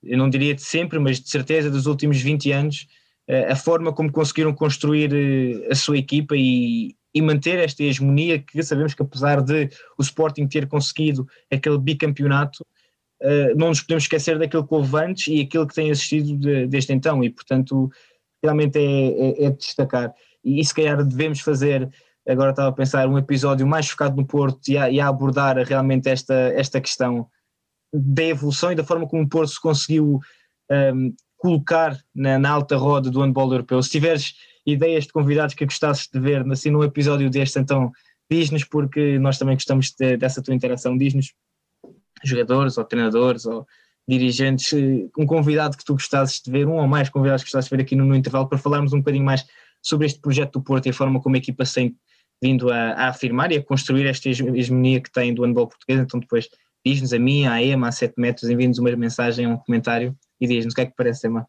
eu 0.00 0.16
não 0.16 0.30
diria 0.30 0.54
de 0.54 0.62
sempre, 0.62 1.00
mas 1.00 1.18
de 1.18 1.28
certeza 1.28 1.68
dos 1.68 1.86
últimos 1.86 2.20
20 2.20 2.52
anos, 2.52 2.86
uh, 3.28 3.50
a 3.50 3.56
forma 3.56 3.92
como 3.92 4.12
conseguiram 4.12 4.54
construir 4.54 5.12
uh, 5.12 5.72
a 5.72 5.74
sua 5.74 5.98
equipa 5.98 6.36
e, 6.36 6.94
e, 7.12 7.20
manter 7.20 7.58
esta 7.58 7.82
hegemonia 7.82 8.38
que 8.38 8.62
sabemos 8.62 8.94
que 8.94 9.02
apesar 9.02 9.42
de 9.42 9.68
o 9.98 10.02
Sporting 10.02 10.46
ter 10.46 10.68
conseguido 10.68 11.26
aquele 11.50 11.78
bicampeonato, 11.78 12.64
não 13.56 13.68
nos 13.68 13.80
podemos 13.80 14.04
esquecer 14.04 14.38
daquilo 14.38 14.66
que 14.66 14.74
houve 14.74 14.98
antes 14.98 15.28
e 15.28 15.40
aquilo 15.40 15.66
que 15.66 15.74
tem 15.74 15.88
existido 15.88 16.36
de, 16.36 16.66
desde 16.66 16.92
então. 16.92 17.24
E 17.24 17.30
portanto 17.30 17.90
realmente 18.44 18.78
é, 18.78 19.44
é, 19.44 19.44
é 19.46 19.50
destacar. 19.50 20.14
E, 20.44 20.60
e 20.60 20.64
se 20.64 20.74
calhar 20.74 21.02
devemos 21.02 21.40
fazer, 21.40 21.90
agora 22.28 22.50
estava 22.50 22.68
a 22.68 22.72
pensar, 22.72 23.08
um 23.08 23.18
episódio 23.18 23.66
mais 23.66 23.88
focado 23.88 24.16
no 24.16 24.26
Porto 24.26 24.68
e 24.68 24.76
a, 24.76 24.90
e 24.90 25.00
a 25.00 25.08
abordar 25.08 25.56
realmente 25.58 26.08
esta, 26.08 26.34
esta 26.34 26.80
questão 26.80 27.26
da 27.92 28.24
evolução 28.24 28.70
e 28.70 28.74
da 28.74 28.84
forma 28.84 29.08
como 29.08 29.22
o 29.22 29.28
Porto 29.28 29.50
se 29.50 29.60
conseguiu 29.60 30.20
um, 30.70 31.14
colocar 31.38 31.98
na, 32.14 32.38
na, 32.38 32.50
alta 32.50 32.76
roda 32.76 33.10
do 33.10 33.20
handball 33.22 33.50
europeu. 33.50 33.82
Se 33.82 33.90
tiveres 33.90 34.34
ideias 34.66 35.04
de 35.04 35.12
convidados 35.12 35.54
que 35.54 35.64
gostasses 35.64 36.08
de 36.12 36.18
ver 36.20 36.46
assim, 36.50 36.70
num 36.70 36.82
episódio 36.82 37.30
deste, 37.30 37.58
então 37.58 37.92
diz-nos, 38.30 38.64
porque 38.64 39.18
nós 39.18 39.38
também 39.38 39.54
gostamos 39.54 39.92
de, 39.98 40.16
dessa 40.16 40.42
tua 40.42 40.54
interação. 40.54 40.96
Diz-nos 40.96 41.32
jogadores 42.22 42.76
ou 42.78 42.84
treinadores 42.84 43.46
ou 43.46 43.66
dirigentes, 44.06 44.72
eh, 44.72 45.08
um 45.18 45.26
convidado 45.26 45.76
que 45.76 45.84
tu 45.84 45.94
gostasses 45.94 46.40
de 46.40 46.50
ver, 46.50 46.66
um 46.66 46.74
ou 46.74 46.86
mais 46.86 47.08
convidados 47.08 47.42
que 47.42 47.48
gostasses 47.48 47.68
de 47.68 47.76
ver 47.76 47.82
aqui 47.82 47.96
no, 47.96 48.04
no, 48.04 48.14
intervalo, 48.14 48.48
para 48.48 48.58
falarmos 48.58 48.92
um 48.92 48.98
bocadinho 48.98 49.24
mais 49.24 49.44
sobre 49.82 50.06
este 50.06 50.20
projeto 50.20 50.52
do 50.52 50.62
Porto 50.62 50.86
e 50.86 50.90
a 50.90 50.92
forma 50.92 51.20
como 51.20 51.36
a 51.36 51.38
equipa 51.38 51.64
tem 51.64 51.96
vindo 52.42 52.70
a, 52.70 52.92
a 52.92 53.08
afirmar 53.08 53.52
e 53.52 53.56
a 53.56 53.62
construir 53.62 54.06
esta 54.06 54.28
hegemonia 54.28 55.00
que 55.00 55.10
tem 55.10 55.32
do 55.32 55.44
handball 55.44 55.68
português. 55.68 56.00
Então, 56.00 56.20
depois 56.20 56.48
diz-nos 56.84 57.12
a 57.12 57.18
mim, 57.18 57.46
à 57.46 57.62
EMA, 57.62 57.88
a 57.88 57.92
7 57.92 58.14
metros, 58.18 58.50
envia-nos 58.50 58.78
uma 58.78 58.94
mensagem, 58.96 59.46
um 59.46 59.56
comentário 59.56 60.16
e 60.40 60.46
diz-nos 60.46 60.72
o 60.72 60.76
que 60.76 60.82
é 60.82 60.86
que 60.86 60.94
parece, 60.96 61.26
Emma. 61.26 61.48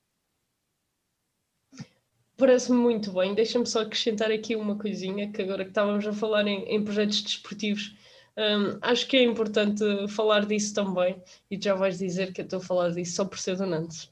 Parece-me 2.37 2.77
muito 2.77 3.13
bem. 3.13 3.33
Deixa-me 3.33 3.65
só 3.65 3.81
acrescentar 3.81 4.31
aqui 4.31 4.55
uma 4.55 4.77
coisinha, 4.77 5.31
que 5.31 5.41
agora 5.41 5.63
que 5.63 5.71
estávamos 5.71 6.05
a 6.05 6.13
falar 6.13 6.45
em, 6.47 6.63
em 6.65 6.83
projetos 6.83 7.21
desportivos, 7.21 7.95
um, 8.37 8.77
acho 8.81 9.07
que 9.07 9.17
é 9.17 9.23
importante 9.23 9.83
falar 10.09 10.45
disso 10.45 10.73
também, 10.73 11.15
e 11.49 11.57
já 11.61 11.73
vais 11.73 11.97
dizer 11.97 12.33
que 12.33 12.41
eu 12.41 12.45
estou 12.45 12.59
a 12.59 12.63
falar 12.63 12.91
disso 12.91 13.15
só 13.15 13.25
por 13.25 13.39
ser 13.39 13.55
do 13.55 13.65
Nantes. 13.65 14.09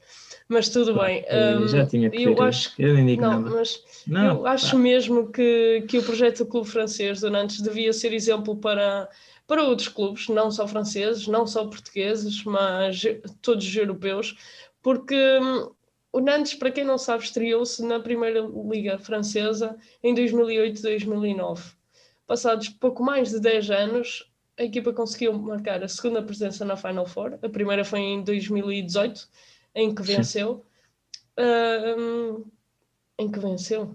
Mas 0.48 0.68
tudo 0.68 0.94
bem. 0.94 1.24
Um, 1.30 1.66
já 1.68 1.86
tinha 1.86 2.10
que 2.10 2.22
eu 2.22 2.42
acho, 2.42 2.72
eu 2.78 2.94
nem 2.94 3.06
digo 3.06 3.22
não, 3.22 3.40
nada. 3.40 3.56
Mas 3.56 3.82
não, 4.06 4.38
eu 4.38 4.46
acho 4.46 4.78
mesmo 4.78 5.30
que, 5.30 5.84
que 5.88 5.98
o 5.98 6.02
projeto 6.02 6.38
do 6.38 6.46
Clube 6.46 6.68
Francês 6.68 7.20
do 7.20 7.30
Nantes 7.30 7.60
devia 7.62 7.92
ser 7.92 8.12
exemplo 8.12 8.56
para, 8.56 9.08
para 9.46 9.62
outros 9.62 9.88
clubes, 9.88 10.28
não 10.28 10.50
só 10.50 10.66
franceses, 10.68 11.26
não 11.26 11.46
só 11.46 11.66
portugueses, 11.66 12.44
mas 12.44 13.02
todos 13.40 13.66
os 13.66 13.76
europeus, 13.76 14.36
porque 14.82 15.16
hum, 15.40 15.70
o 16.12 16.20
Nantes, 16.20 16.54
para 16.54 16.70
quem 16.70 16.84
não 16.84 16.96
sabe, 16.96 17.24
estreou-se 17.24 17.84
na 17.84 17.98
Primeira 17.98 18.40
Liga 18.40 18.98
Francesa 18.98 19.76
em 20.02 20.14
2008-2009. 20.14 21.74
Passados 22.26 22.68
pouco 22.68 23.02
mais 23.02 23.30
de 23.30 23.40
10 23.40 23.70
anos, 23.70 24.30
a 24.58 24.62
equipa 24.62 24.92
conseguiu 24.92 25.32
marcar 25.34 25.82
a 25.82 25.88
segunda 25.88 26.22
presença 26.22 26.64
na 26.64 26.76
Final 26.76 27.06
Four. 27.06 27.38
A 27.42 27.48
primeira 27.48 27.84
foi 27.84 28.00
em 28.00 28.22
2018, 28.22 29.28
em 29.74 29.94
que 29.94 30.02
venceu. 30.02 30.64
Uh, 31.38 32.44
em 33.18 33.30
que 33.30 33.38
venceu? 33.38 33.94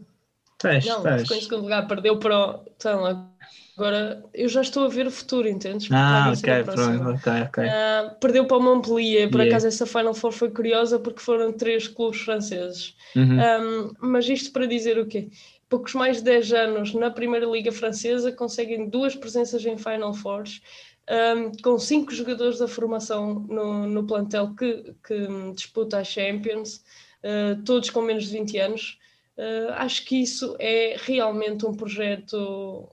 Tens, 0.57 0.85
não, 0.85 1.01
tens. 1.01 1.21
ficou 1.21 1.37
em 1.37 1.41
segundo 1.41 1.61
lugar, 1.63 1.87
perdeu 1.87 2.19
para 2.19 2.37
o. 2.37 2.65
Então, 2.75 3.29
agora 3.77 4.21
eu 4.33 4.49
já 4.49 4.59
estou 4.59 4.83
a 4.83 4.89
ver 4.89 5.07
o 5.07 5.11
futuro, 5.11 5.47
entendes? 5.47 5.89
Ah, 5.89 6.33
ok, 6.35 6.63
pronto, 6.65 7.09
ok, 7.11 7.33
ok. 7.43 7.63
Uh, 7.63 8.19
perdeu 8.19 8.45
para 8.45 8.57
o 8.57 8.61
Montpellier, 8.61 9.29
por 9.31 9.39
yeah. 9.39 9.55
acaso 9.55 9.67
essa 9.67 9.85
Final 9.85 10.13
Four 10.13 10.33
foi 10.33 10.51
curiosa 10.51 10.99
porque 10.99 11.21
foram 11.21 11.53
três 11.53 11.87
clubes 11.87 12.19
franceses. 12.19 12.93
Uhum. 13.15 13.39
Um, 13.39 13.93
mas 14.01 14.27
isto 14.27 14.51
para 14.51 14.65
dizer 14.65 14.99
o 14.99 15.05
quê? 15.05 15.29
Poucos 15.69 15.93
mais 15.93 16.17
de 16.17 16.23
10 16.23 16.53
anos 16.53 16.93
na 16.95 17.11
Primeira 17.11 17.45
Liga 17.45 17.71
Francesa 17.71 18.31
conseguem 18.31 18.89
duas 18.89 19.15
presenças 19.15 19.63
em 19.65 19.77
Final 19.77 20.13
Fours. 20.13 20.61
Um, 21.09 21.51
com 21.63 21.79
cinco 21.79 22.13
jogadores 22.13 22.59
da 22.59 22.67
formação 22.67 23.33
no, 23.33 23.87
no 23.87 24.05
plantel 24.05 24.53
que, 24.55 24.93
que 25.03 25.27
disputa 25.55 25.99
a 25.99 26.03
Champions, 26.03 26.83
uh, 27.23 27.63
todos 27.63 27.89
com 27.89 28.01
menos 28.01 28.25
de 28.25 28.37
20 28.37 28.57
anos. 28.57 28.99
Uh, 29.37 29.73
acho 29.73 30.05
que 30.05 30.21
isso 30.21 30.55
é 30.59 30.95
realmente 30.99 31.65
um 31.65 31.73
projeto 31.73 32.87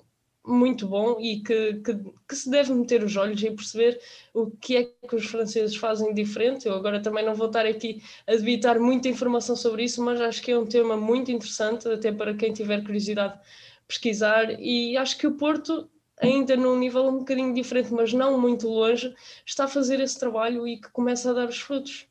muito 0.46 0.86
bom 0.86 1.18
e 1.20 1.40
que, 1.40 1.74
que, 1.74 1.94
que, 2.28 2.36
se 2.36 2.48
deve 2.48 2.72
meter 2.72 3.02
os 3.02 3.16
olhos 3.16 3.42
e 3.42 3.50
perceber 3.50 4.00
o 4.32 4.50
que 4.50 4.76
é 4.76 4.84
que 4.84 5.16
os 5.16 5.26
franceses 5.26 5.76
fazem 5.76 6.14
diferente. 6.14 6.66
Eu 6.66 6.74
agora 6.74 7.00
também 7.02 7.24
não 7.24 7.34
vou 7.34 7.48
estar 7.48 7.66
aqui 7.66 8.02
a 8.26 8.32
debitar 8.32 8.80
muita 8.80 9.08
informação 9.08 9.56
sobre 9.56 9.84
isso, 9.84 10.02
mas 10.02 10.20
acho 10.20 10.40
que 10.42 10.52
é 10.52 10.58
um 10.58 10.66
tema 10.66 10.96
muito 10.96 11.30
interessante, 11.30 11.88
até 11.88 12.12
para 12.12 12.34
quem 12.34 12.52
tiver 12.52 12.82
curiosidade 12.84 13.38
pesquisar. 13.88 14.60
E 14.60 14.96
acho 14.96 15.18
que 15.18 15.26
o 15.26 15.34
Porto, 15.34 15.90
ainda 16.20 16.56
num 16.56 16.78
nível 16.78 17.08
um 17.08 17.18
bocadinho 17.18 17.52
diferente, 17.52 17.92
mas 17.92 18.12
não 18.12 18.40
muito 18.40 18.68
longe, 18.68 19.14
está 19.44 19.64
a 19.64 19.68
fazer 19.68 20.00
esse 20.00 20.18
trabalho 20.18 20.66
e 20.66 20.80
que 20.80 20.90
começa 20.90 21.30
a 21.30 21.34
dar 21.34 21.48
os 21.48 21.58
frutos. 21.58 22.06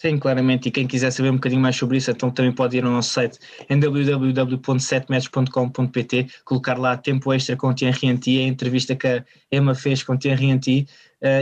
Sim, 0.00 0.16
claramente. 0.16 0.68
E 0.68 0.70
quem 0.70 0.86
quiser 0.86 1.10
saber 1.10 1.30
um 1.30 1.34
bocadinho 1.34 1.60
mais 1.60 1.74
sobre 1.74 1.96
isso, 1.96 2.12
então 2.12 2.30
também 2.30 2.52
pode 2.52 2.76
ir 2.76 2.84
ao 2.84 2.92
nosso 2.92 3.10
site 3.10 3.36
em 3.68 3.80
www.setmatch.com.pt, 3.80 6.26
colocar 6.44 6.78
lá 6.78 6.96
tempo 6.96 7.32
extra 7.32 7.56
com 7.56 7.70
o 7.70 7.74
Thierry 7.74 8.08
a 8.08 8.12
entrevista 8.46 8.94
que 8.94 9.08
a 9.08 9.24
Emma 9.50 9.74
fez 9.74 10.04
com 10.04 10.12
o 10.12 10.18
Thierry 10.18 10.54
uh, 10.54 10.86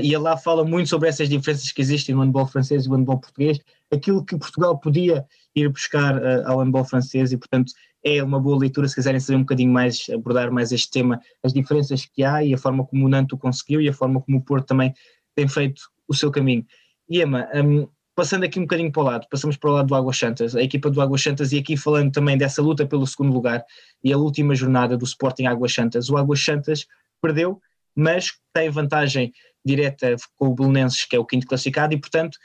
e 0.02 0.16
lá 0.16 0.38
fala 0.38 0.64
muito 0.64 0.88
sobre 0.88 1.06
essas 1.06 1.28
diferenças 1.28 1.70
que 1.70 1.82
existem 1.82 2.14
no 2.14 2.22
handball 2.22 2.46
francês 2.46 2.86
e 2.86 2.88
no 2.88 2.96
handball 2.96 3.20
português, 3.20 3.60
aquilo 3.92 4.24
que 4.24 4.38
Portugal 4.38 4.78
podia 4.78 5.26
ir 5.54 5.68
buscar 5.68 6.16
uh, 6.16 6.46
ao 6.46 6.60
handball 6.60 6.86
francês 6.86 7.32
e, 7.32 7.36
portanto, 7.36 7.74
é 8.02 8.22
uma 8.22 8.40
boa 8.40 8.58
leitura 8.58 8.88
se 8.88 8.94
quiserem 8.94 9.20
saber 9.20 9.36
um 9.36 9.42
bocadinho 9.42 9.70
mais, 9.70 10.06
abordar 10.10 10.50
mais 10.50 10.72
este 10.72 10.90
tema, 10.90 11.20
as 11.42 11.52
diferenças 11.52 12.06
que 12.06 12.24
há 12.24 12.42
e 12.42 12.54
a 12.54 12.58
forma 12.58 12.86
como 12.86 13.04
o 13.04 13.08
Nanto 13.08 13.36
conseguiu 13.36 13.82
e 13.82 13.88
a 13.90 13.92
forma 13.92 14.18
como 14.22 14.38
o 14.38 14.42
Porto 14.42 14.64
também 14.64 14.94
tem 15.34 15.46
feito 15.46 15.82
o 16.08 16.14
seu 16.14 16.30
caminho. 16.30 16.64
E 17.08 17.20
Emma, 17.20 17.48
um, 17.54 17.86
passando 18.16 18.44
aqui 18.44 18.58
um 18.58 18.62
bocadinho 18.62 18.90
para 18.90 19.02
o 19.02 19.04
lado, 19.04 19.26
passamos 19.30 19.56
para 19.58 19.70
o 19.70 19.72
lado 19.74 19.88
do 19.88 19.94
Águas 19.94 20.18
Santas, 20.18 20.56
a 20.56 20.62
equipa 20.62 20.90
do 20.90 21.02
Águas 21.02 21.22
Santas, 21.22 21.52
e 21.52 21.58
aqui 21.58 21.76
falando 21.76 22.10
também 22.10 22.36
dessa 22.38 22.62
luta 22.62 22.86
pelo 22.86 23.06
segundo 23.06 23.32
lugar 23.32 23.62
e 24.02 24.10
a 24.10 24.16
última 24.16 24.54
jornada 24.54 24.96
do 24.96 25.04
Sporting 25.04 25.44
Águas 25.44 25.74
Santas. 25.74 26.08
O 26.08 26.16
Águas 26.16 26.42
Santas 26.42 26.86
perdeu, 27.20 27.60
mas 27.94 28.32
tem 28.54 28.70
vantagem 28.70 29.34
direta 29.64 30.16
com 30.36 30.48
o 30.48 30.54
Belenenses, 30.54 31.04
que 31.04 31.14
é 31.14 31.18
o 31.18 31.26
quinto 31.26 31.46
classificado, 31.46 31.92
e 31.94 32.00
portanto 32.00 32.38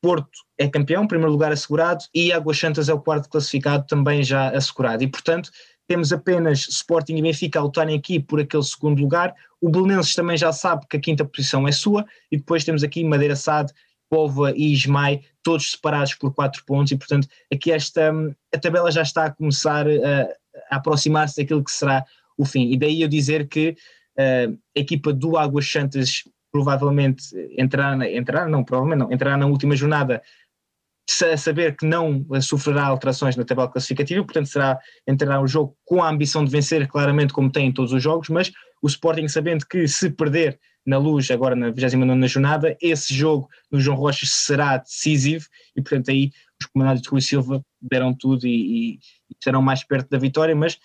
Porto 0.00 0.28
é 0.58 0.68
campeão, 0.68 1.08
primeiro 1.08 1.32
lugar 1.32 1.50
assegurado, 1.50 2.04
e 2.14 2.30
Águas 2.30 2.58
Santas 2.58 2.90
é 2.90 2.92
o 2.92 3.00
quarto 3.00 3.26
classificado, 3.28 3.86
também 3.86 4.22
já 4.22 4.50
assegurado. 4.50 5.02
E 5.02 5.08
portanto 5.08 5.50
temos 5.88 6.12
apenas 6.12 6.68
Sporting 6.68 7.16
e 7.16 7.22
Benfica 7.22 7.58
a 7.58 7.62
lutarem 7.62 7.96
aqui 7.96 8.20
por 8.20 8.38
aquele 8.38 8.62
segundo 8.62 9.00
lugar. 9.00 9.34
O 9.60 9.70
Belenenses 9.70 10.14
também 10.14 10.36
já 10.36 10.52
sabe 10.52 10.86
que 10.88 10.98
a 10.98 11.00
quinta 11.00 11.24
posição 11.24 11.66
é 11.66 11.72
sua, 11.72 12.04
e 12.30 12.36
depois 12.36 12.64
temos 12.64 12.84
aqui 12.84 13.02
Madeira 13.02 13.34
Sade 13.34 13.72
Póvoa 14.14 14.52
e 14.54 14.72
Ismael, 14.72 15.20
todos 15.42 15.72
separados 15.72 16.14
por 16.14 16.32
quatro 16.32 16.64
pontos, 16.64 16.92
e 16.92 16.96
portanto 16.96 17.26
aqui 17.52 17.72
esta 17.72 18.12
a 18.54 18.58
tabela 18.60 18.92
já 18.92 19.02
está 19.02 19.24
a 19.24 19.30
começar 19.32 19.88
a, 19.88 20.22
a 20.70 20.76
aproximar-se 20.76 21.42
daquilo 21.42 21.64
que 21.64 21.72
será 21.72 22.04
o 22.38 22.44
fim. 22.44 22.70
E 22.70 22.76
daí 22.76 23.02
eu 23.02 23.08
dizer 23.08 23.48
que 23.48 23.70
uh, 24.16 24.56
a 24.76 24.80
equipa 24.80 25.12
do 25.12 25.36
Águas 25.36 25.68
Santas 25.68 26.22
provavelmente 26.52 27.24
entrará, 27.58 28.08
entrará, 28.08 28.48
não, 28.48 28.62
provavelmente 28.62 29.00
não, 29.00 29.12
entrará 29.12 29.36
na 29.36 29.46
última 29.46 29.74
jornada 29.74 30.22
a 31.32 31.36
saber 31.36 31.76
que 31.76 31.84
não 31.84 32.24
sofrerá 32.40 32.86
alterações 32.86 33.34
na 33.34 33.44
tabela 33.44 33.68
classificativa, 33.68 34.22
portanto 34.22 34.46
será 34.46 34.78
entrará 35.08 35.40
o 35.40 35.48
jogo 35.48 35.76
com 35.84 36.00
a 36.00 36.08
ambição 36.08 36.44
de 36.44 36.52
vencer 36.52 36.86
claramente 36.86 37.32
como 37.32 37.50
tem 37.50 37.66
em 37.66 37.72
todos 37.72 37.92
os 37.92 38.00
jogos, 38.00 38.28
mas 38.28 38.52
o 38.80 38.86
Sporting 38.86 39.26
sabendo 39.26 39.66
que 39.66 39.88
se 39.88 40.08
perder 40.08 40.60
na 40.86 40.98
luz 40.98 41.30
agora 41.30 41.56
na 41.56 41.70
29 41.70 42.28
jornada, 42.28 42.76
esse 42.80 43.14
jogo 43.14 43.48
no 43.70 43.80
João 43.80 43.96
Rocha 43.96 44.26
será 44.26 44.76
decisivo 44.76 45.46
e 45.76 45.82
portanto 45.82 46.10
aí 46.10 46.30
os 46.60 46.66
comandados 46.66 47.02
de 47.02 47.08
Rui 47.08 47.20
Silva 47.20 47.64
deram 47.80 48.14
tudo 48.14 48.46
e, 48.46 48.94
e, 48.94 48.98
estarão 49.32 49.62
mais 49.62 49.82
perto 49.84 50.08
da 50.10 50.18
vitória, 50.18 50.54
mas 50.54 50.78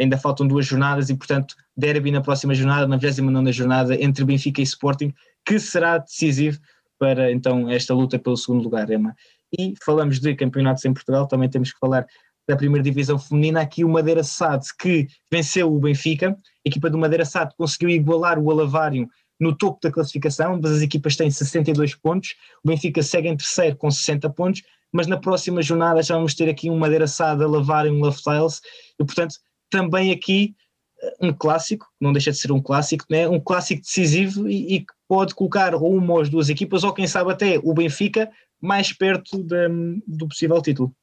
ainda 0.00 0.16
faltam 0.16 0.46
duas 0.46 0.66
jornadas 0.66 1.10
e 1.10 1.14
portanto 1.14 1.54
derby 1.76 2.10
na 2.10 2.20
próxima 2.20 2.54
jornada, 2.54 2.86
na 2.86 2.96
29 2.96 3.52
jornada 3.52 4.02
entre 4.02 4.24
Benfica 4.24 4.60
e 4.60 4.64
Sporting, 4.64 5.12
que 5.44 5.58
será 5.58 5.98
decisivo 5.98 6.58
para 6.98 7.30
então 7.32 7.68
esta 7.70 7.94
luta 7.94 8.18
pelo 8.18 8.36
segundo 8.36 8.62
lugar, 8.62 8.88
Emma. 8.90 9.14
E 9.58 9.74
falamos 9.84 10.18
de 10.18 10.34
campeonatos 10.34 10.84
em 10.84 10.94
Portugal, 10.94 11.26
também 11.26 11.48
temos 11.48 11.72
que 11.72 11.78
falar 11.78 12.06
da 12.48 12.56
primeira 12.56 12.82
divisão 12.82 13.18
feminina, 13.18 13.60
aqui 13.60 13.84
o 13.84 13.88
Madeira 13.88 14.24
Sade 14.24 14.66
que 14.78 15.06
venceu 15.30 15.72
o 15.72 15.78
Benfica, 15.78 16.30
a 16.30 16.68
equipa 16.68 16.90
do 16.90 16.98
Madeira 16.98 17.24
Sade 17.24 17.54
conseguiu 17.56 17.90
igualar 17.90 18.38
o 18.38 18.50
Alavário 18.50 19.08
no 19.42 19.56
topo 19.56 19.80
da 19.82 19.90
classificação, 19.90 20.54
ambas 20.54 20.72
as 20.72 20.82
equipas 20.82 21.16
têm 21.16 21.30
62 21.30 21.96
pontos, 21.96 22.36
o 22.62 22.68
Benfica 22.68 23.02
segue 23.02 23.28
em 23.28 23.36
terceiro 23.36 23.76
com 23.76 23.90
60 23.90 24.30
pontos, 24.30 24.62
mas 24.92 25.08
na 25.08 25.16
próxima 25.16 25.60
jornada 25.60 26.00
já 26.00 26.14
vamos 26.14 26.34
ter 26.34 26.48
aqui 26.48 26.70
um 26.70 26.78
Madeira 26.78 27.06
a 27.18 27.32
lavar 27.34 27.86
em 27.86 27.90
um 27.90 27.98
Love 27.98 28.22
Tiles, 28.22 28.60
e 29.00 29.04
portanto 29.04 29.34
também 29.68 30.12
aqui 30.12 30.54
eh, 31.02 31.16
um 31.20 31.32
clássico, 31.32 31.86
não 32.00 32.12
deixa 32.12 32.30
de 32.30 32.38
ser 32.38 32.52
um 32.52 32.62
clássico, 32.62 33.04
né? 33.10 33.28
um 33.28 33.40
clássico 33.40 33.82
decisivo 33.82 34.48
e, 34.48 34.76
e 34.76 34.80
que 34.80 34.92
pode 35.08 35.34
colocar 35.34 35.74
uma 35.74 36.12
ou 36.12 36.20
as 36.20 36.28
duas 36.28 36.48
equipas, 36.48 36.84
ou 36.84 36.92
quem 36.92 37.08
sabe 37.08 37.32
até 37.32 37.58
o 37.64 37.74
Benfica, 37.74 38.30
mais 38.60 38.92
perto 38.92 39.42
de, 39.42 39.68
do 40.06 40.28
possível 40.28 40.62
título. 40.62 40.94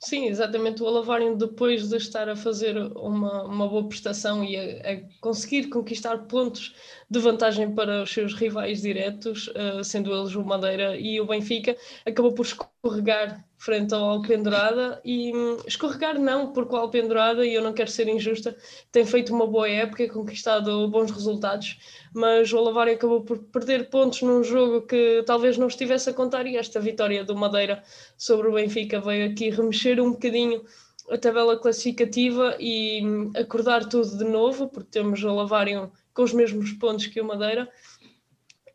Sim, 0.00 0.26
exatamente. 0.26 0.82
O 0.82 0.86
Alavário, 0.86 1.36
depois 1.36 1.88
de 1.88 1.96
estar 1.96 2.28
a 2.28 2.36
fazer 2.36 2.76
uma, 2.96 3.42
uma 3.44 3.68
boa 3.68 3.88
prestação 3.88 4.44
e 4.44 4.56
a, 4.56 4.92
a 4.92 5.00
conseguir 5.20 5.68
conquistar 5.68 6.18
pontos 6.26 6.74
de 7.10 7.18
vantagem 7.18 7.74
para 7.74 8.02
os 8.04 8.10
seus 8.10 8.32
rivais 8.34 8.80
diretos, 8.82 9.48
uh, 9.48 9.82
sendo 9.82 10.14
eles 10.14 10.34
o 10.36 10.44
Madeira 10.44 10.96
e 10.96 11.20
o 11.20 11.26
Benfica, 11.26 11.76
acabou 12.06 12.32
por 12.32 12.46
escorregar 12.46 13.44
frente 13.58 13.92
ao 13.92 14.04
Alpendurada 14.04 15.00
e 15.04 15.36
um, 15.36 15.58
escorregar 15.66 16.18
não, 16.18 16.52
porque 16.52 16.74
o 16.74 16.78
Alpendurada, 16.78 17.44
e 17.44 17.54
eu 17.54 17.62
não 17.62 17.72
quero 17.72 17.90
ser 17.90 18.08
injusta, 18.08 18.56
tem 18.92 19.04
feito 19.04 19.34
uma 19.34 19.46
boa 19.46 19.68
época 19.68 20.04
e 20.04 20.08
conquistado 20.08 20.88
bons 20.88 21.10
resultados, 21.10 21.78
mas 22.14 22.52
o 22.52 22.58
Alavário 22.58 22.94
acabou 22.94 23.22
por 23.22 23.38
perder 23.38 23.90
pontos 23.90 24.22
num 24.22 24.44
jogo 24.44 24.82
que 24.82 25.22
talvez 25.26 25.58
não 25.58 25.66
estivesse 25.66 26.08
a 26.08 26.14
contar 26.14 26.46
e 26.46 26.56
esta 26.56 26.78
vitória 26.78 27.24
do 27.24 27.36
Madeira 27.36 27.82
sobre 28.16 28.48
o 28.48 28.52
Benfica 28.52 29.00
veio 29.00 29.30
aqui 29.30 29.50
remexer 29.50 30.00
um 30.00 30.12
bocadinho 30.12 30.64
a 31.10 31.16
tabela 31.16 31.58
classificativa 31.58 32.56
e 32.60 33.02
hum, 33.04 33.32
acordar 33.34 33.88
tudo 33.88 34.18
de 34.18 34.24
novo, 34.24 34.68
porque 34.68 34.90
temos 34.90 35.22
o 35.24 35.28
Alavário 35.28 35.90
com 36.12 36.22
os 36.22 36.32
mesmos 36.32 36.72
pontos 36.72 37.06
que 37.06 37.20
o 37.20 37.24
Madeira 37.24 37.68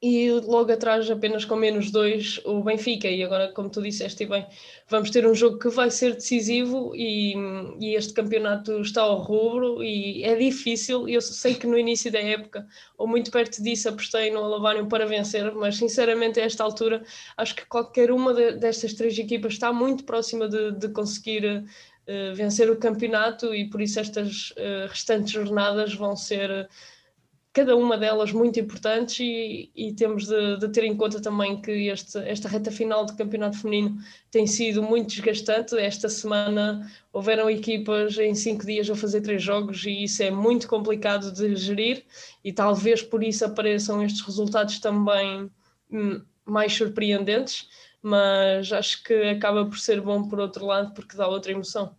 e 0.04 0.30
logo 0.32 0.70
atrás, 0.70 1.10
apenas 1.10 1.46
com 1.46 1.56
menos 1.56 1.90
dois, 1.90 2.38
o 2.44 2.62
Benfica. 2.62 3.08
E 3.08 3.24
agora, 3.24 3.54
como 3.54 3.70
tu 3.70 3.82
disseste 3.82 4.26
bem, 4.26 4.46
vamos 4.90 5.10
ter 5.10 5.26
um 5.26 5.34
jogo 5.34 5.58
que 5.58 5.70
vai 5.70 5.90
ser 5.90 6.16
decisivo 6.16 6.94
e, 6.94 7.34
e, 7.80 7.96
este 7.96 8.12
campeonato 8.12 8.82
está 8.82 9.02
ao 9.02 9.22
rubro 9.22 9.82
e 9.82 10.22
é 10.26 10.36
difícil. 10.36 11.08
Eu 11.08 11.22
sei 11.22 11.56
que 11.56 11.66
no 11.66 11.80
início 11.80 12.12
da 12.12 12.20
época, 12.20 12.68
ou 12.98 13.08
muito 13.08 13.32
perto 13.32 13.64
disso, 13.64 13.88
apostei 13.88 14.30
no 14.30 14.44
Alavário 14.44 14.88
para 14.88 15.06
vencer, 15.06 15.54
mas 15.56 15.78
sinceramente, 15.78 16.38
a 16.38 16.44
esta 16.44 16.66
altura, 16.66 17.02
acho 17.38 17.56
que 17.56 17.66
qualquer 17.66 18.12
uma 18.12 18.34
de, 18.34 18.58
destas 18.58 18.94
três 18.94 19.18
equipas 19.18 19.54
está 19.54 19.72
muito 19.72 20.04
próxima 20.04 20.50
de, 20.50 20.74
de 20.74 20.90
conseguir. 20.90 21.64
Uh, 22.06 22.36
vencer 22.36 22.70
o 22.70 22.76
campeonato 22.76 23.56
e 23.56 23.70
por 23.70 23.82
isso 23.82 23.98
estas 23.98 24.52
uh, 24.52 24.90
restantes 24.90 25.32
jornadas 25.32 25.94
vão 25.94 26.18
ser 26.18 26.68
cada 27.54 27.76
uma 27.76 27.96
delas 27.96 28.32
muito 28.32 28.60
importantes 28.60 29.20
e, 29.20 29.70
e 29.76 29.94
temos 29.94 30.26
de, 30.26 30.58
de, 30.58 30.68
ter 30.70 30.86
em 30.86 30.98
conta 30.98 31.22
também 31.22 31.62
que 31.62 31.88
este, 31.88 32.18
esta 32.18 32.50
reta 32.50 32.72
final 32.72 33.06
do 33.06 33.16
campeonato 33.16 33.60
feminino 33.60 33.96
tem 34.32 34.48
sido 34.48 34.82
muito 34.82 35.10
desgastante. 35.10 35.78
Esta 35.78 36.10
semana 36.10 36.92
houveram 37.14 37.48
equipas 37.48 38.18
em 38.18 38.34
cinco 38.34 38.66
dias 38.66 38.90
a 38.90 38.96
fazer 38.96 39.22
três 39.22 39.44
jogos 39.44 39.86
e 39.86 40.04
isso 40.04 40.24
é 40.24 40.32
muito 40.32 40.68
complicado 40.68 41.32
de 41.32 41.56
gerir 41.56 42.04
e 42.44 42.52
talvez 42.52 43.04
por 43.04 43.24
isso 43.24 43.46
apareçam 43.46 44.04
estes 44.04 44.22
resultados 44.22 44.80
também 44.80 45.48
hum, 45.92 46.24
mais 46.44 46.74
surpreendentes, 46.74 47.70
mas 48.02 48.74
acho 48.74 49.04
que 49.04 49.14
acaba 49.30 49.64
por 49.64 49.78
ser 49.78 50.02
bom 50.02 50.28
por 50.28 50.40
outro 50.40 50.66
lado 50.66 50.92
porque 50.96 51.16
dá 51.16 51.28
outra 51.28 51.52
emoção. 51.52 51.96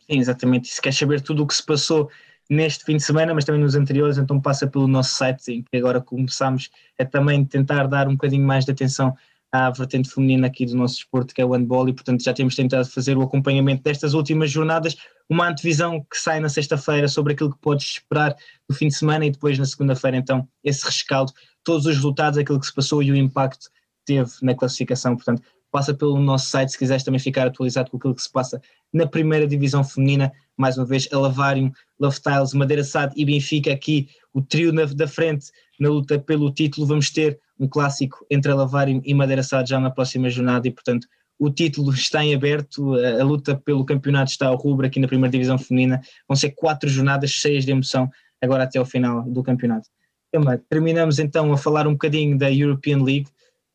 Sim, 0.00 0.18
exatamente. 0.18 0.68
Se 0.68 0.82
quer 0.82 0.92
saber 0.92 1.22
tudo 1.22 1.42
o 1.42 1.46
que 1.46 1.54
se 1.54 1.64
passou 1.64 2.10
neste 2.50 2.84
fim 2.84 2.96
de 2.96 3.02
semana, 3.02 3.34
mas 3.34 3.44
também 3.44 3.60
nos 3.60 3.74
anteriores, 3.74 4.18
então 4.18 4.40
passa 4.40 4.66
pelo 4.66 4.86
nosso 4.86 5.14
site, 5.16 5.52
em 5.52 5.62
que 5.62 5.76
agora 5.76 6.00
começamos 6.00 6.70
a 6.98 7.04
também 7.04 7.44
tentar 7.44 7.86
dar 7.86 8.08
um 8.08 8.12
bocadinho 8.12 8.46
mais 8.46 8.64
de 8.64 8.72
atenção 8.72 9.14
à 9.50 9.70
vertente 9.70 10.10
feminina 10.10 10.48
aqui 10.48 10.66
do 10.66 10.74
nosso 10.74 10.96
esporte, 10.96 11.32
que 11.32 11.40
é 11.40 11.44
o 11.44 11.52
handball, 11.52 11.88
e 11.88 11.92
portanto 11.92 12.24
já 12.24 12.34
temos 12.34 12.56
tentado 12.56 12.88
fazer 12.88 13.16
o 13.16 13.22
acompanhamento 13.22 13.84
destas 13.84 14.12
últimas 14.12 14.50
jornadas, 14.50 14.96
uma 15.30 15.48
antevisão 15.48 16.04
que 16.10 16.18
sai 16.18 16.40
na 16.40 16.48
sexta-feira 16.48 17.06
sobre 17.06 17.32
aquilo 17.32 17.52
que 17.52 17.60
podes 17.60 17.86
esperar 17.86 18.36
no 18.68 18.74
fim 18.74 18.88
de 18.88 18.94
semana 18.94 19.24
e 19.24 19.30
depois 19.30 19.58
na 19.58 19.64
segunda-feira 19.64 20.16
então 20.16 20.48
esse 20.62 20.84
rescaldo, 20.84 21.32
todos 21.62 21.86
os 21.86 21.94
resultados, 21.94 22.38
aquilo 22.38 22.58
que 22.58 22.66
se 22.66 22.74
passou 22.74 23.02
e 23.02 23.12
o 23.12 23.16
impacto 23.16 23.70
que 23.70 24.14
teve 24.14 24.30
na 24.42 24.54
classificação, 24.54 25.14
portanto 25.14 25.42
passa 25.74 25.92
pelo 25.92 26.20
nosso 26.20 26.46
site 26.46 26.70
se 26.70 26.78
quiseres 26.78 27.02
também 27.02 27.18
ficar 27.18 27.48
atualizado 27.48 27.90
com 27.90 27.96
aquilo 27.96 28.14
que 28.14 28.22
se 28.22 28.30
passa 28.30 28.62
na 28.92 29.08
primeira 29.08 29.44
divisão 29.44 29.82
feminina, 29.82 30.32
mais 30.56 30.78
uma 30.78 30.86
vez 30.86 31.08
Alavário, 31.12 31.72
Love 31.98 32.20
Tiles, 32.20 32.54
Madeira 32.54 32.84
Sad 32.84 33.12
e 33.16 33.24
Benfica 33.24 33.72
aqui, 33.72 34.06
o 34.32 34.40
trio 34.40 34.72
na, 34.72 34.84
da 34.84 35.08
frente 35.08 35.46
na 35.80 35.88
luta 35.88 36.16
pelo 36.16 36.52
título, 36.52 36.86
vamos 36.86 37.10
ter 37.10 37.40
um 37.58 37.66
clássico 37.66 38.24
entre 38.30 38.52
Alavário 38.52 39.02
e 39.04 39.12
Madeira 39.12 39.42
Sá 39.42 39.64
já 39.64 39.80
na 39.80 39.90
próxima 39.90 40.30
jornada 40.30 40.68
e, 40.68 40.70
portanto, 40.70 41.08
o 41.40 41.50
título 41.50 41.92
está 41.92 42.24
em 42.24 42.36
aberto, 42.36 42.94
a, 42.94 43.24
luta 43.24 43.56
pelo 43.56 43.84
campeonato 43.84 44.30
está 44.30 44.46
ao 44.46 44.56
rubro 44.56 44.86
aqui 44.86 45.00
na 45.00 45.08
primeira 45.08 45.32
divisão 45.32 45.58
feminina, 45.58 46.00
vão 46.28 46.36
ser 46.36 46.50
quatro 46.50 46.88
jornadas 46.88 47.30
cheias 47.30 47.64
de 47.64 47.72
emoção 47.72 48.08
agora 48.40 48.62
até 48.62 48.78
ao 48.78 48.86
final 48.86 49.24
do 49.24 49.42
campeonato. 49.42 49.88
Terminamos 50.68 51.18
então 51.18 51.52
a 51.52 51.56
falar 51.58 51.88
um 51.88 51.94
bocadinho 51.94 52.38
da 52.38 52.48
European 52.52 53.02
League, 53.02 53.26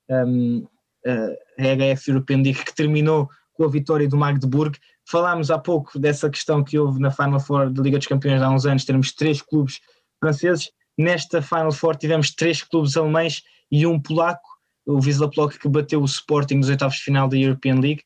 um, 0.10 0.66
a 1.06 1.36
HF 1.60 2.10
European 2.10 2.38
League 2.38 2.64
que 2.64 2.76
terminou 2.76 3.30
com 3.54 3.66
a 3.66 3.70
vitória 3.70 4.08
do 4.08 4.18
Magdeburg. 4.18 4.78
Falámos 5.06 5.52
há 5.52 5.58
pouco 5.58 6.00
dessa 6.00 6.30
questão 6.30 6.64
que 6.64 6.80
houve 6.80 7.00
na 7.00 7.12
Final 7.12 7.40
Four 7.40 7.70
da 7.70 7.82
Liga 7.82 7.98
dos 7.98 8.08
Campeões 8.08 8.42
há 8.42 8.50
uns 8.50 8.66
anos, 8.66 8.86
termos 8.86 9.14
três 9.14 9.42
clubes 9.42 9.80
franceses. 10.20 10.72
Nesta 10.98 11.42
Final 11.42 11.72
Four 11.72 11.96
tivemos 11.96 12.32
três 12.32 12.64
clubes 12.64 12.96
alemães 12.96 13.42
e 13.72 13.86
um 13.86 14.00
polaco, 14.00 14.48
o 14.86 14.96
Wisla 14.96 15.30
Plock 15.30 15.60
que 15.60 15.70
bateu 15.70 16.02
o 16.02 16.06
Sporting 16.06 16.56
nos 16.56 16.70
oitavos 16.70 16.98
de 16.98 17.04
final 17.04 17.28
da 17.28 17.38
European 17.38 17.76
League, 17.76 18.04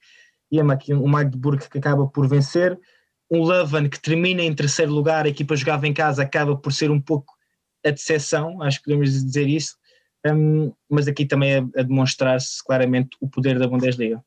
e 0.52 0.60
é 0.60 0.64
aqui 0.72 0.94
um 0.94 1.08
Magdeburg 1.08 1.68
que 1.70 1.78
acaba 1.78 2.06
por 2.08 2.28
vencer, 2.28 2.80
um 3.32 3.44
Leuven 3.44 3.90
que 3.90 4.00
termina 4.00 4.44
em 4.44 4.54
terceiro 4.54 4.92
lugar, 4.92 5.26
a 5.26 5.30
equipa 5.30 5.56
jogava 5.56 5.88
em 5.88 5.94
casa, 5.94 6.22
acaba 6.22 6.56
por 6.56 6.72
ser 6.72 6.92
um 6.92 7.02
pouco 7.02 7.34
a 7.86 7.90
decepção, 7.90 8.62
acho 8.62 8.78
que 8.80 8.86
podemos 8.86 9.12
dizer 9.12 9.48
isso, 9.48 9.76
um, 10.26 10.74
mas 10.90 11.08
aqui 11.08 11.26
também 11.26 11.56
a, 11.56 11.80
a 11.80 11.84
demonstrar-se 11.84 12.64
claramente 12.64 13.18
o 13.20 13.28
poder 13.28 13.60
da 13.60 13.68
Bundesliga. 13.68 14.24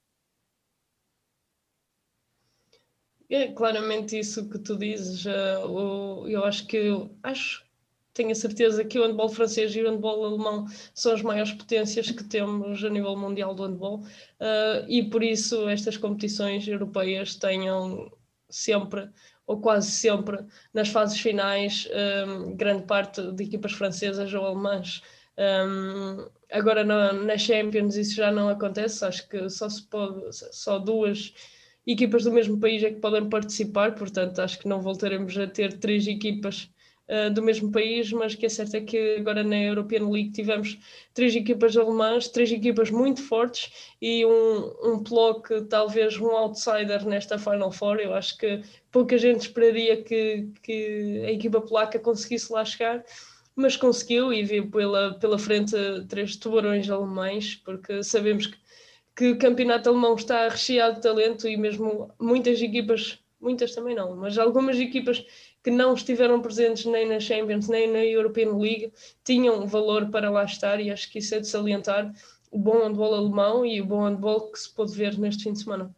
É 3.29 3.49
claramente 3.49 4.19
isso 4.19 4.49
que 4.49 4.59
tu 4.59 4.77
dizes. 4.77 5.25
Uh, 5.25 6.29
eu 6.29 6.45
acho 6.45 6.67
que 6.67 7.11
acho 7.23 7.67
tenho 8.17 8.31
a 8.31 8.35
certeza 8.35 8.83
que 8.83 8.99
o 8.99 9.07
handball 9.07 9.29
francês 9.29 9.77
e 9.77 9.83
o 9.83 9.91
handball 9.91 10.25
alemão 10.25 10.67
são 10.95 11.13
as 11.13 11.21
maiores 11.21 11.53
potências 11.53 12.11
que 12.11 12.25
temos 12.25 12.83
a 12.83 12.89
nível 12.89 13.15
mundial 13.15 13.55
do 13.55 13.65
handball 13.65 13.99
uh, 14.01 14.89
e 14.89 15.03
por 15.11 15.23
isso 15.23 15.69
estas 15.69 15.99
competições 15.99 16.67
europeias 16.67 17.35
tenham 17.35 18.11
sempre 18.49 19.11
ou 19.47 19.61
quase 19.61 19.91
sempre 19.91 20.45
nas 20.73 20.89
fases 20.89 21.21
finais 21.21 21.87
um, 22.27 22.57
grande 22.57 22.85
parte 22.85 23.21
de 23.33 23.45
equipas 23.45 23.73
francesas 23.73 24.33
ou 24.35 24.45
alemãs. 24.45 25.03
Um, 25.38 26.29
agora 26.51 26.83
na, 26.83 27.12
na 27.12 27.37
Champions 27.37 27.96
isso 27.96 28.14
já 28.14 28.31
não 28.33 28.49
acontece, 28.49 29.05
acho 29.05 29.29
que 29.29 29.49
só 29.51 29.68
se 29.68 29.83
pode, 29.83 30.22
só 30.33 30.79
duas 30.79 31.35
equipas 31.87 32.25
do 32.25 32.33
mesmo 32.33 32.59
país 32.59 32.83
é 32.83 32.90
que 32.90 33.01
podem 33.01 33.29
participar, 33.29 33.94
portanto 33.94 34.40
acho 34.40 34.59
que 34.59 34.68
não 34.68 34.81
voltaremos 34.81 35.37
a 35.38 35.46
ter 35.46 35.79
três 35.79 36.07
equipas 36.07 36.70
uh, 37.09 37.33
do 37.33 37.42
mesmo 37.42 37.70
país, 37.70 38.11
mas 38.12 38.35
que 38.35 38.46
é 38.46 38.49
certo 38.49 38.75
é 38.77 38.81
que 38.81 39.16
agora 39.16 39.44
na 39.44 39.57
European 39.57 40.09
League 40.09 40.33
tivemos 40.33 40.79
três 41.14 41.37
equipas 41.37 41.77
alemãs, 41.77 42.29
três 42.29 42.51
equipas 42.51 42.90
muito 42.90 43.22
fortes 43.22 43.94
e 44.01 44.25
um, 44.25 44.72
um 44.83 45.03
bloco, 45.03 45.62
talvez 45.66 46.18
um 46.18 46.31
outsider 46.31 47.07
nesta 47.07 47.38
Final 47.38 47.70
Four. 47.70 47.99
Eu 47.99 48.14
acho 48.14 48.37
que 48.38 48.62
pouca 48.90 49.16
gente 49.18 49.42
esperaria 49.42 50.03
que, 50.03 50.49
que 50.62 51.22
a 51.27 51.31
equipa 51.31 51.61
polaca 51.61 51.99
conseguisse 51.99 52.53
lá 52.53 52.64
chegar 52.64 53.05
mas 53.57 53.75
conseguiu 53.75 54.33
e 54.33 54.45
viu 54.45 54.71
pela, 54.71 55.14
pela 55.14 55.38
frente 55.38 55.75
três 56.09 56.37
tubarões 56.37 56.90
alemães, 56.90 57.57
porque 57.64 58.03
sabemos 58.05 58.47
que, 58.47 58.59
que 59.16 59.31
o 59.31 59.38
campeonato 59.38 59.88
alemão 59.88 60.14
está 60.14 60.47
recheado 60.49 60.97
de 60.97 61.03
talento 61.03 61.49
e 61.49 61.57
mesmo 61.57 62.12
muitas 62.21 62.61
equipas, 62.61 63.19
muitas 63.40 63.75
também 63.75 63.97
não, 63.97 64.14
mas 64.14 64.37
algumas 64.37 64.79
equipas 64.79 65.25
que 65.64 65.71
não 65.71 65.95
estiveram 65.95 66.40
presentes 66.40 66.85
nem 66.85 67.09
na 67.09 67.19
Champions 67.19 67.66
nem 67.66 67.90
na 67.90 68.05
European 68.05 68.57
League 68.57 68.92
tinham 69.25 69.66
valor 69.66 70.11
para 70.11 70.31
lá 70.31 70.45
estar 70.45 70.79
e 70.79 70.90
acho 70.90 71.11
que 71.11 71.19
isso 71.19 71.35
é 71.35 71.40
de 71.40 71.49
salientar 71.49 72.12
o 72.51 72.59
bom 72.59 72.85
handball 72.85 73.14
alemão 73.14 73.66
e 73.66 73.81
o 73.81 73.87
bom 73.87 74.05
handball 74.05 74.53
que 74.53 74.59
se 74.59 74.73
pôde 74.73 74.95
ver 74.95 75.19
neste 75.19 75.45
fim 75.45 75.53
de 75.53 75.61
semana. 75.61 75.95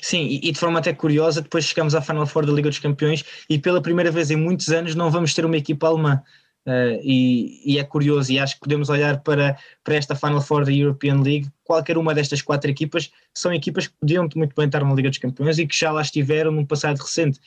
Sim, 0.00 0.38
e, 0.42 0.52
de 0.52 0.58
forma 0.58 0.78
até 0.78 0.92
curiosa, 0.92 1.42
depois 1.42 1.64
chegamos 1.64 1.94
à 1.94 2.00
Final 2.00 2.26
Four 2.26 2.46
da 2.46 2.52
Liga 2.52 2.68
dos 2.68 2.78
Campeões 2.78 3.24
e 3.48 3.58
pela 3.58 3.82
primeira 3.82 4.10
vez 4.10 4.30
em 4.30 4.36
muitos 4.36 4.68
anos 4.68 4.94
não 4.94 5.10
vamos 5.10 5.34
ter 5.34 5.44
uma 5.44 5.56
equipa 5.56 5.88
alemã. 5.88 6.22
Uh, 6.66 6.98
e, 7.00 7.62
e, 7.64 7.78
é 7.78 7.84
curioso, 7.84 8.32
e 8.32 8.40
acho 8.40 8.54
que 8.54 8.60
podemos 8.60 8.88
olhar 8.88 9.20
para, 9.20 9.56
para 9.84 9.94
esta 9.94 10.16
Final 10.16 10.40
Four 10.40 10.64
da 10.64 10.72
European 10.72 11.20
League. 11.22 11.48
Qualquer 11.62 11.96
uma 11.96 12.12
destas 12.12 12.42
quatro 12.42 12.68
equipas 12.68 13.12
são 13.32 13.52
equipas 13.52 13.86
que 13.86 13.94
podiam 14.00 14.28
muito 14.34 14.54
bem 14.56 14.66
estar 14.66 14.82
na 14.82 14.92
Liga 14.92 15.08
dos 15.08 15.18
Campeões 15.18 15.58
e 15.58 15.66
que 15.66 15.78
já 15.78 15.92
lá 15.92 16.02
estiveram 16.02 16.50
num 16.50 16.66
passado 16.66 16.98
recente. 16.98 17.38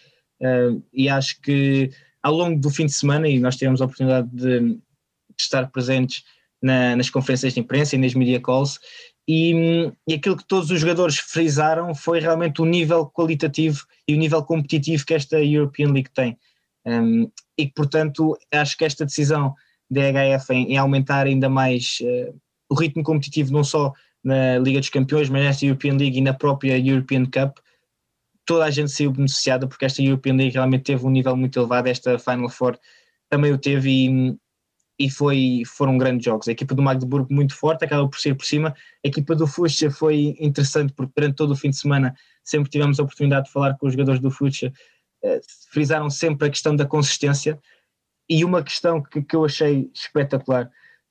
Uh, 0.41 0.82
e 0.93 1.10
acho 1.10 1.41
que 1.41 1.91
ao 2.23 2.34
longo 2.34 2.60
do 2.60 2.69
fim 2.69 2.86
de 2.86 2.93
semana, 2.93 3.27
e 3.27 3.39
nós 3.39 3.58
tivemos 3.58 3.82
a 3.82 3.86
oportunidade 3.86 4.29
de, 4.32 4.60
de 4.60 4.79
estar 5.38 5.69
presentes 5.69 6.23
na, 6.62 6.95
nas 6.95 7.10
conferências 7.10 7.53
de 7.53 7.60
imprensa 7.60 7.95
e 7.95 7.99
nas 7.99 8.13
media 8.13 8.39
calls, 8.39 8.79
e, 9.27 9.91
e, 10.08 10.13
aquilo 10.13 10.36
que 10.36 10.47
todos 10.47 10.71
os 10.71 10.79
jogadores 10.79 11.17
frisaram 11.17 11.93
foi 11.93 12.19
realmente 12.19 12.62
o 12.62 12.65
nível 12.65 13.05
qualitativo 13.05 13.86
e 14.08 14.15
o 14.15 14.17
nível 14.17 14.43
competitivo 14.43 15.05
que 15.05 15.13
esta 15.13 15.39
European 15.43 15.91
League 15.91 16.10
tem. 16.10 16.38
Um, 16.86 17.30
e 17.58 17.68
que, 17.68 17.74
portanto, 17.74 18.38
acho 18.52 18.78
que 18.78 18.86
esta 18.86 19.06
decisão 19.06 19.54
da 19.89 20.02
HF 20.02 20.54
em, 20.54 20.74
em 20.74 20.78
aumentar 20.78 21.26
ainda 21.26 21.50
mais 21.50 21.98
uh, 22.02 22.39
o 22.70 22.76
ritmo 22.76 23.04
competitivo, 23.04 23.52
não 23.52 23.63
só 23.63 23.94
na 24.24 24.58
Liga 24.60 24.80
dos 24.80 24.89
Campeões, 24.89 25.30
mas 25.30 25.44
nesta 25.44 25.65
European 25.65 25.98
League 25.98 26.18
e 26.18 26.22
na 26.22 26.34
própria 26.34 26.78
European 26.78 27.26
Cup, 27.26 27.58
toda 28.46 28.65
a 28.65 28.72
gente 28.72 28.92
saiu 28.92 29.12
beneficiada 29.12 29.68
porque 29.68 29.86
esta 29.86 30.02
European 30.02 30.36
League 30.36 30.54
realmente 30.54 30.84
teve 30.84 31.06
um 31.06 31.10
nível 31.10 31.36
muito 31.36 31.60
elevado, 31.60 31.88
esta 31.88 32.18
Final 32.18 32.50
Four 32.50 32.78
também 33.30 33.54
o 33.54 33.58
teve 33.58 33.89
e, 33.89 34.38
e 35.00 35.10
foi, 35.10 35.62
foram 35.65 35.98
grandes 35.98 36.26
jogos. 36.26 36.48
A 36.48 36.52
equipa 36.52 36.74
do 36.74 36.82
Magdeburgo 36.82 37.34
muito 37.34 37.56
forte, 37.56 37.86
acaba 37.86 38.08
por 38.08 38.20
ser 38.20 38.36
por 38.36 38.46
cima. 38.46 38.76
A 39.06 39.08
equipa 39.08 39.36
do 39.36 39.48
Fucha 39.48 39.92
foi 39.92 40.36
interessante 40.39 40.92
porque 40.94 41.13
durante 41.15 41.36
todo 41.36 41.52
o 41.52 41.56
fim 41.56 41.70
de 41.70 41.78
semana 41.78 42.15
sempre 42.44 42.70
tivemos 42.70 43.00
a 43.00 43.04
oportunidade 43.04 43.46
de 43.46 43.52
falar 43.52 43.78
com 43.78 43.88
os 43.88 43.94
jogadores 43.94 44.20
do 44.20 44.30
eh, 44.30 44.72
frisaram 45.71 46.10
sempre 46.10 46.47
a 46.47 46.49
questão 46.49 46.75
da 46.75 46.86
consistência. 46.86 47.60
E 48.29 48.45
uma 48.45 48.63
questão 48.63 49.01
que, 49.01 49.21
que 49.21 49.36
eu 49.36 49.45
achei 49.45 49.89
espetacular, 49.93 50.65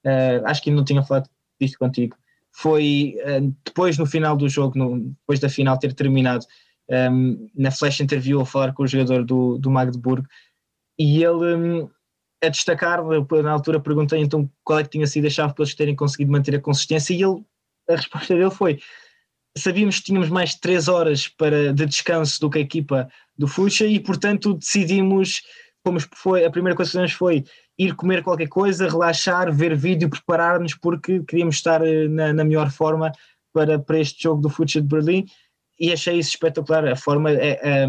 uh, 0.04 0.46
acho 0.46 0.62
que 0.62 0.70
ainda 0.70 0.80
não 0.80 0.84
tinha 0.84 1.02
falado 1.02 1.28
disto 1.60 1.78
contigo, 1.78 2.16
foi 2.52 3.16
uh, 3.24 3.54
depois 3.64 3.98
no 3.98 4.06
final 4.06 4.36
do 4.36 4.48
jogo, 4.48 4.78
no, 4.78 5.00
depois 5.00 5.40
da 5.40 5.48
final 5.48 5.78
ter 5.78 5.92
terminado, 5.94 6.46
um, 6.88 7.50
na 7.54 7.70
flash 7.70 8.00
interview 8.00 8.40
a 8.40 8.46
falar 8.46 8.72
com 8.72 8.82
o 8.82 8.86
jogador 8.86 9.24
do, 9.24 9.58
do 9.58 9.70
Magdeburg 9.70 10.26
e 10.98 11.22
ele 11.22 11.54
um, 11.54 11.90
a 12.42 12.48
destacar, 12.48 13.00
na 13.04 13.52
altura 13.52 13.80
perguntei 13.80 14.20
então 14.20 14.48
qual 14.64 14.78
é 14.78 14.84
que 14.84 14.90
tinha 14.90 15.06
sido 15.06 15.26
a 15.26 15.30
chave 15.30 15.54
para 15.54 15.64
eles 15.64 15.74
terem 15.74 15.94
conseguido 15.94 16.32
manter 16.32 16.54
a 16.56 16.60
consistência 16.60 17.12
e 17.12 17.22
ele, 17.22 17.44
a 17.88 17.96
resposta 17.96 18.34
dele 18.34 18.50
foi 18.50 18.80
sabíamos 19.58 19.98
que 19.98 20.04
tínhamos 20.04 20.28
mais 20.28 20.50
de 20.50 20.60
3 20.60 20.88
horas 20.88 21.28
para, 21.28 21.72
de 21.72 21.86
descanso 21.86 22.40
do 22.40 22.50
que 22.50 22.58
a 22.58 22.62
equipa 22.62 23.08
do 23.36 23.46
Fuxa 23.46 23.86
e 23.86 24.00
portanto 24.00 24.54
decidimos, 24.54 25.42
como 25.84 25.98
foi, 26.14 26.44
a 26.44 26.50
primeira 26.50 26.76
coisa 26.76 26.90
que 26.90 26.92
fizemos 26.92 27.12
foi 27.12 27.44
ir 27.78 27.94
comer 27.94 28.22
qualquer 28.22 28.48
coisa, 28.48 28.88
relaxar, 28.88 29.52
ver 29.52 29.76
vídeo, 29.76 30.10
preparar-nos 30.10 30.74
porque 30.74 31.22
queríamos 31.24 31.56
estar 31.56 31.86
eh, 31.86 32.08
na, 32.08 32.32
na 32.32 32.44
melhor 32.44 32.70
forma 32.70 33.12
para, 33.52 33.78
para 33.78 34.00
este 34.00 34.22
jogo 34.22 34.42
do 34.42 34.50
Fuxa 34.50 34.80
de 34.80 34.88
Berlim 34.88 35.26
e 35.78 35.92
achei 35.92 36.18
isso 36.18 36.30
espetacular. 36.30 36.86
A 36.88 36.96
forma, 36.96 37.30
a, 37.30 37.34
é, 37.34 37.60
a, 37.62 37.68
é, 37.68 37.88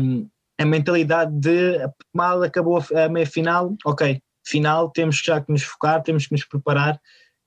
a 0.60 0.66
mentalidade 0.66 1.32
de 1.40 1.80
mal 2.14 2.44
acabou 2.44 2.84
a 2.96 3.10
meia 3.10 3.26
final, 3.26 3.76
ok, 3.86 4.22
final, 4.46 4.90
temos 4.90 5.22
já 5.24 5.42
que 5.42 5.52
nos 5.52 5.64
focar, 5.64 6.04
temos 6.04 6.28
que 6.28 6.34
nos 6.34 6.46
preparar. 6.46 7.00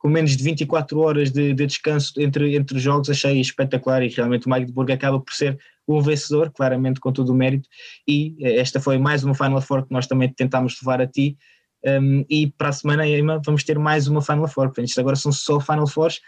Com 0.03 0.09
menos 0.09 0.37
de 0.37 0.43
24 0.43 0.99
horas 0.99 1.31
de, 1.31 1.55
de 1.55 1.65
descanso 1.65 2.21
entre, 2.21 2.57
entre 2.57 2.77
jogos, 2.81 3.09
achei 3.09 3.41
espetacular 3.41 4.03
e 4.03 4.09
realmente 4.09 4.47
o 4.47 4.51
Magdeburg 4.51 4.93
acaba 4.93 5.21
por 5.21 5.33
ser 5.33 5.57
um 5.87 6.01
vencedor, 6.01 6.51
claramente 6.51 6.99
com 6.99 7.13
todo 7.13 7.29
o 7.31 7.35
mérito. 7.35 7.69
E 8.07 8.35
eh, 8.41 8.57
esta 8.57 8.81
foi 8.81 8.99
mais 8.99 9.23
uma 9.23 9.35
Final 9.35 9.61
Four 9.61 9.87
que 9.87 9.93
nós 9.93 10.09
também 10.09 10.29
tentámos 10.33 10.77
levar 10.83 11.01
a 11.01 11.07
ti. 11.07 11.39
Um, 11.85 12.25
e 12.29 12.51
para 12.51 12.71
a 12.71 12.73
semana, 12.73 13.07
Emma, 13.07 13.41
vamos 13.45 13.63
ter 13.63 13.79
mais 13.79 14.09
uma 14.09 14.21
Final 14.21 14.49
Four. 14.49 14.67
Portanto, 14.67 14.89
isto 14.89 15.01
agora 15.01 15.15
são 15.15 15.31
só 15.31 15.61
Final 15.61 15.87
Fours 15.87 16.21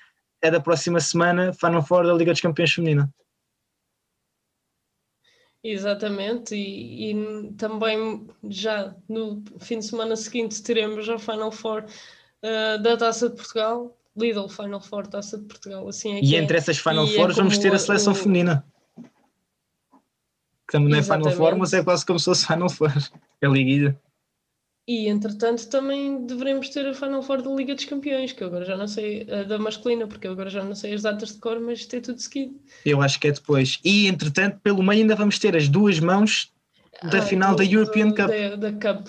é 0.44 0.50
da 0.50 0.60
próxima 0.60 1.00
semana, 1.00 1.54
Final 1.54 1.82
Four 1.82 2.06
da 2.06 2.12
Liga 2.12 2.30
dos 2.30 2.40
Campeões 2.40 2.72
Feminina. 2.72 3.12
Exatamente, 5.62 6.54
e, 6.54 7.12
e, 7.12 7.52
também 7.54 8.28
já 8.50 8.94
no 9.08 9.42
fim 9.58 9.78
de 9.78 9.86
semana 9.86 10.14
seguinte 10.14 10.62
teremos 10.62 11.08
a 11.08 11.18
Final 11.18 11.50
Four 11.50 11.86
uh, 12.44 12.82
da 12.82 12.96
Taça 12.96 13.28
de 13.28 13.36
Portugal, 13.36 13.96
Lidl 14.16 14.48
Final 14.48 14.80
Four 14.80 15.06
Taça 15.06 15.38
de 15.38 15.44
Portugal. 15.44 15.88
Assim 15.88 16.14
é 16.14 16.20
e 16.22 16.36
entre 16.36 16.56
é. 16.56 16.60
essas 16.60 16.78
Final 16.78 17.06
e 17.06 17.14
é 17.14 17.16
Fours 17.16 17.36
é 17.36 17.40
vamos 17.40 17.58
ter 17.58 17.74
a 17.74 17.78
seleção 17.78 18.12
o... 18.12 18.16
feminina. 18.16 18.64
Que 20.66 20.72
também 20.72 20.90
não 20.90 20.98
é 20.98 21.02
Final 21.02 21.30
Four, 21.32 21.56
mas 21.56 21.72
é 21.72 21.82
quase 21.82 22.06
como 22.06 22.18
se 22.18 22.26
fosse 22.26 22.46
Final 22.46 22.70
Four, 22.70 22.92
é 23.40 23.46
liguilha. 23.46 23.98
E 24.86 25.08
entretanto 25.08 25.66
também 25.68 26.26
devemos 26.26 26.68
ter 26.68 26.86
a 26.86 26.92
Final 26.92 27.22
Four 27.22 27.40
da 27.40 27.50
Liga 27.50 27.74
dos 27.74 27.86
Campeões, 27.86 28.32
que 28.32 28.42
eu 28.42 28.48
agora 28.48 28.66
já 28.66 28.76
não 28.76 28.86
sei, 28.86 29.26
a 29.30 29.42
da 29.42 29.58
masculina, 29.58 30.06
porque 30.06 30.26
eu 30.26 30.32
agora 30.32 30.50
já 30.50 30.62
não 30.62 30.74
sei 30.74 30.92
as 30.92 31.02
datas 31.02 31.32
de 31.32 31.38
cor, 31.38 31.58
mas 31.58 31.80
isto 31.80 31.96
é 31.96 32.00
tudo 32.00 32.20
seguido. 32.20 32.54
Eu 32.84 33.00
acho 33.00 33.18
que 33.18 33.28
é 33.28 33.32
depois. 33.32 33.80
E 33.82 34.06
entretanto, 34.06 34.60
pelo 34.62 34.82
meio 34.82 35.00
ainda 35.00 35.16
vamos 35.16 35.38
ter 35.38 35.56
as 35.56 35.68
duas 35.68 35.98
mãos 36.00 36.52
da 37.02 37.18
ah, 37.18 37.22
final 37.22 37.52
do, 37.54 37.58
da 37.58 37.64
European 37.64 38.08
do, 38.08 38.14
Cup. 38.14 38.28
Da, 38.28 38.56
da, 38.56 38.72
Cup. 38.72 39.08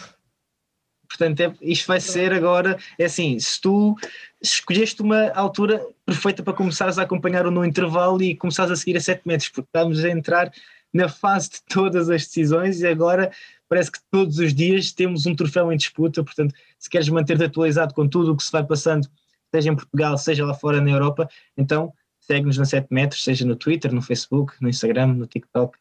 Portanto, 1.08 1.40
é, 1.42 1.54
isto 1.62 1.88
vai 1.88 2.00
ser 2.00 2.34
agora, 2.34 2.78
é 2.98 3.06
assim, 3.06 3.40
se 3.40 3.60
tu 3.62 3.96
escolheste 4.42 5.02
uma 5.02 5.30
altura 5.32 5.86
perfeita 6.06 6.44
para 6.44 6.54
começares 6.54 6.98
a 6.98 7.04
acompanhar 7.04 7.46
o 7.46 7.52
no 7.52 7.66
intervalo 7.66 8.22
e 8.22 8.36
começares 8.36 8.72
a 8.72 8.76
seguir 8.76 8.98
a 8.98 9.02
7 9.02 9.22
metros, 9.26 9.50
porque 9.50 9.68
estamos 9.68 10.04
a 10.04 10.10
entrar 10.10 10.52
na 10.94 11.10
fase 11.10 11.50
de 11.50 11.64
todas 11.68 12.10
as 12.10 12.26
decisões 12.26 12.82
e 12.82 12.88
agora 12.88 13.32
parece 13.68 13.92
que 13.92 14.00
todos 14.12 14.40
os 14.40 14.54
dias 14.54 14.92
temos 14.92 15.26
um 15.26 15.36
troféu 15.36 15.72
em 15.72 15.78
disputa, 15.78 16.24
portanto, 16.24 16.54
se 16.80 16.90
queres 16.90 17.10
manter-te 17.10 17.44
atualizado 17.44 17.94
com 17.94 18.08
tudo 18.08 18.32
o 18.32 18.38
que 18.38 18.44
se 18.44 18.52
vai 18.52 18.64
passando, 18.64 19.08
seja 19.54 19.72
em 19.72 19.76
Portugal, 19.76 20.18
seja 20.18 20.46
lá 20.46 20.54
fora 20.54 20.80
na 20.80 20.92
Europa, 20.92 21.28
então 21.58 21.94
segue-nos 22.20 22.58
na 22.58 22.66
7 22.66 22.88
metros, 22.92 23.24
seja 23.24 23.46
no 23.46 23.56
Twitter, 23.56 23.94
no 23.94 24.02
Facebook, 24.02 24.54
no 24.62 24.70
Instagram, 24.70 25.08
no 25.08 25.28
TikTok, 25.28 25.78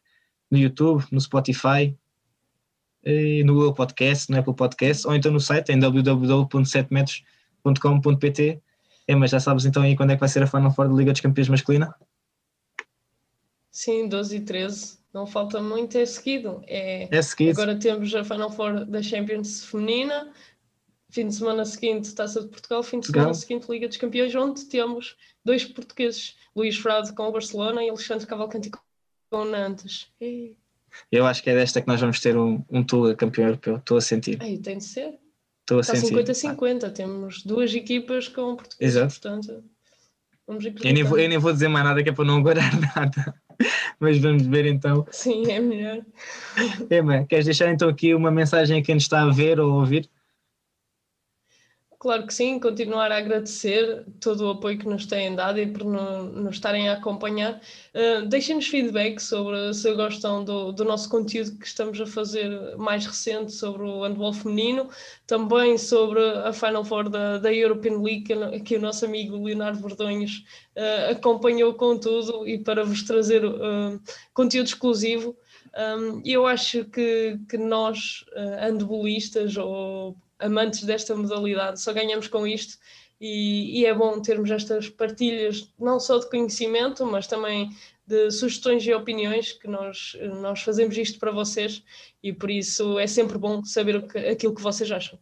no 0.49 0.57
YouTube, 0.57 1.03
no 1.11 1.19
Spotify, 1.19 1.95
no 3.45 3.53
Google 3.53 3.73
Podcast, 3.73 4.31
no 4.31 4.39
Apple 4.39 4.55
Podcast, 4.55 5.07
ou 5.07 5.15
então 5.15 5.31
no 5.31 5.39
site 5.39 5.71
em 5.71 5.79
www.7metros.com.pt. 5.79 8.61
É, 9.07 9.15
mas 9.15 9.31
já 9.31 9.39
sabes 9.39 9.65
então 9.65 9.83
aí 9.83 9.95
quando 9.95 10.11
é 10.11 10.15
que 10.15 10.19
vai 10.19 10.29
ser 10.29 10.41
a 10.41 10.47
Final 10.47 10.71
Four 10.71 10.89
da 10.89 10.95
Liga 10.95 11.11
dos 11.11 11.21
Campeões 11.21 11.49
masculina? 11.49 11.93
Sim, 13.71 14.07
12 14.07 14.37
e 14.37 14.41
13 14.41 15.05
não 15.15 15.25
falta 15.25 15.61
muito, 15.61 15.97
é 15.97 16.05
seguido. 16.05 16.61
É, 16.67 17.07
é 17.09 17.21
seguido. 17.21 17.51
Agora 17.51 17.79
temos 17.79 18.13
a 18.13 18.23
Final 18.23 18.51
Four 18.51 18.85
da 18.85 19.01
Champions 19.01 19.63
feminina, 19.63 20.33
fim 21.09 21.29
de 21.29 21.35
semana 21.35 21.63
seguinte 21.63 22.13
Taça 22.13 22.41
de 22.41 22.49
Portugal, 22.49 22.83
fim 22.83 22.99
de 22.99 23.07
semana 23.07 23.33
seguinte 23.33 23.71
Liga 23.71 23.87
dos 23.87 23.95
Campeões, 23.95 24.35
onde 24.35 24.65
temos 24.65 25.15
dois 25.43 25.63
portugueses, 25.63 26.35
Luís 26.53 26.75
Frade 26.75 27.13
com 27.13 27.23
o 27.23 27.31
Barcelona 27.31 27.81
e 27.81 27.89
Alexandre 27.89 28.27
Cavalcanti 28.27 28.69
com 28.69 28.81
o 29.31 29.45
Nantes. 29.45 30.11
E... 30.19 30.57
Eu 31.11 31.25
acho 31.25 31.41
que 31.43 31.49
é 31.49 31.55
desta 31.55 31.81
que 31.81 31.87
nós 31.87 31.99
vamos 31.99 32.19
ter 32.19 32.37
um, 32.37 32.63
um 32.69 32.83
Tula 32.83 33.15
campeão 33.15 33.47
europeu, 33.47 33.77
estou 33.77 33.97
a 33.97 34.01
sentir. 34.01 34.37
Aí 34.41 34.57
tem 34.57 34.77
de 34.77 34.83
ser. 34.83 35.13
Estou 35.61 35.77
a 35.77 35.81
Está 35.81 35.95
sentir. 35.95 36.15
50-50, 36.15 36.91
temos 36.91 37.43
duas 37.43 37.73
equipas 37.73 38.27
com 38.27 38.55
portugueses, 38.55 38.95
Exato. 38.95 39.13
portanto... 39.13 39.63
Vamos 40.47 40.63
eu, 40.63 40.93
nem 40.93 41.03
vou, 41.03 41.17
eu 41.17 41.27
nem 41.27 41.39
vou 41.39 41.51
dizer 41.51 41.67
mais 41.67 41.83
nada 41.83 42.03
que 42.03 42.09
é 42.09 42.11
para 42.11 42.23
não 42.23 42.43
guardar 42.43 42.69
nada. 42.95 43.33
Mas 43.99 44.19
vamos 44.19 44.45
ver 44.45 44.65
então. 44.67 45.05
Sim, 45.09 45.49
é 45.49 45.59
melhor. 45.59 46.05
Emma, 46.91 47.25
queres 47.25 47.45
deixar 47.45 47.71
então 47.71 47.89
aqui 47.89 48.13
uma 48.13 48.29
mensagem 48.29 48.79
a 48.79 48.83
quem 48.83 48.95
nos 48.95 49.05
está 49.05 49.23
a 49.23 49.31
ver 49.31 49.59
ou 49.59 49.71
a 49.71 49.75
ouvir? 49.75 50.09
Claro 52.05 52.27
que 52.27 52.35
sim, 52.35 52.59
continuar 52.59 53.11
a 53.11 53.17
agradecer 53.17 54.05
todo 54.19 54.41
o 54.41 54.51
apoio 54.51 54.77
que 54.77 54.87
nos 54.87 55.07
têm 55.07 55.35
dado 55.35 55.59
e 55.59 55.65
por 55.65 55.83
nos 55.83 56.53
estarem 56.53 56.87
a 56.87 56.93
acompanhar. 56.93 57.59
Uh, 57.95 58.27
Deixem-nos 58.27 58.67
feedback 58.67 59.19
sobre 59.19 59.73
se 59.73 59.91
gostam 59.95 60.43
do, 60.43 60.71
do, 60.71 60.85
nosso 60.85 61.09
conteúdo 61.09 61.57
que 61.57 61.65
estamos 61.65 61.99
a 61.99 62.05
fazer 62.05 62.77
mais 62.77 63.07
recente 63.07 63.51
sobre 63.51 63.81
o 63.81 64.03
handball 64.03 64.33
feminino, 64.33 64.87
também 65.25 65.79
sobre 65.79 66.21
a 66.23 66.53
Final 66.53 66.85
Four 66.85 67.09
da, 67.09 67.39
da 67.39 67.51
European 67.51 67.99
League, 67.99 68.21
que, 68.21 68.59
que 68.59 68.75
o 68.75 68.79
nosso 68.79 69.03
amigo 69.03 69.43
Leonardo 69.43 69.81
Verdonhos 69.81 70.45
uh, 70.75 71.11
acompanhou 71.11 71.73
com 71.73 71.97
tudo 71.97 72.47
e 72.47 72.59
para 72.59 72.83
vos 72.83 73.01
trazer 73.01 73.43
uh, 73.43 73.99
conteúdo 74.31 74.67
exclusivo. 74.67 75.35
Um, 75.75 76.21
eu 76.23 76.45
acho 76.45 76.85
que, 76.85 77.39
que 77.49 77.57
nós, 77.57 78.23
uh, 78.37 79.59
ou 79.59 80.15
amantes 80.45 80.83
desta 80.83 81.15
modalidade, 81.15 81.81
só 81.81 81.91
ganhamos 81.93 82.27
com 82.27 82.45
isto 82.45 82.77
e, 83.19 83.81
e, 83.81 83.85
é 83.85 83.93
bom 83.93 84.21
termos 84.21 84.51
estas 84.51 84.89
partilhas, 84.89 85.71
não 85.79 85.99
só 85.99 86.19
de 86.19 86.29
conhecimento, 86.29 87.05
mas 87.05 87.27
também 87.27 87.69
de 88.05 88.29
sugestões 88.29 88.85
e 88.85 88.93
opiniões, 88.93 89.53
que 89.53 89.67
nós, 89.67 90.15
nós 90.41 90.61
fazemos 90.61 90.97
isto 90.97 91.17
para 91.17 91.31
vocês 91.31 91.81
e 92.21 92.31
por 92.31 92.51
isso 92.51 92.99
é 92.99 93.07
sempre 93.07 93.37
bom 93.37 93.63
saber 93.63 94.05
que, 94.07 94.17
aquilo 94.17 94.53
que 94.53 94.61
vocês 94.61 94.91
acham. 94.91 95.17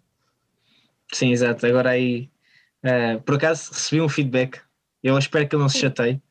Sim, 1.12 1.32
exato. 1.32 1.66
Agora 1.66 1.92
aí, 1.92 2.30
uh, 2.84 3.22
por 3.22 3.36
acaso 3.36 3.72
recebi 3.72 4.02
um 4.02 4.10
feedback, 4.10 4.60
eu 5.02 5.18
espero 5.18 5.48
que 5.48 5.56
ele 5.56 5.62
não 5.62 5.70
se 5.70 5.80
chateie. 5.80 6.22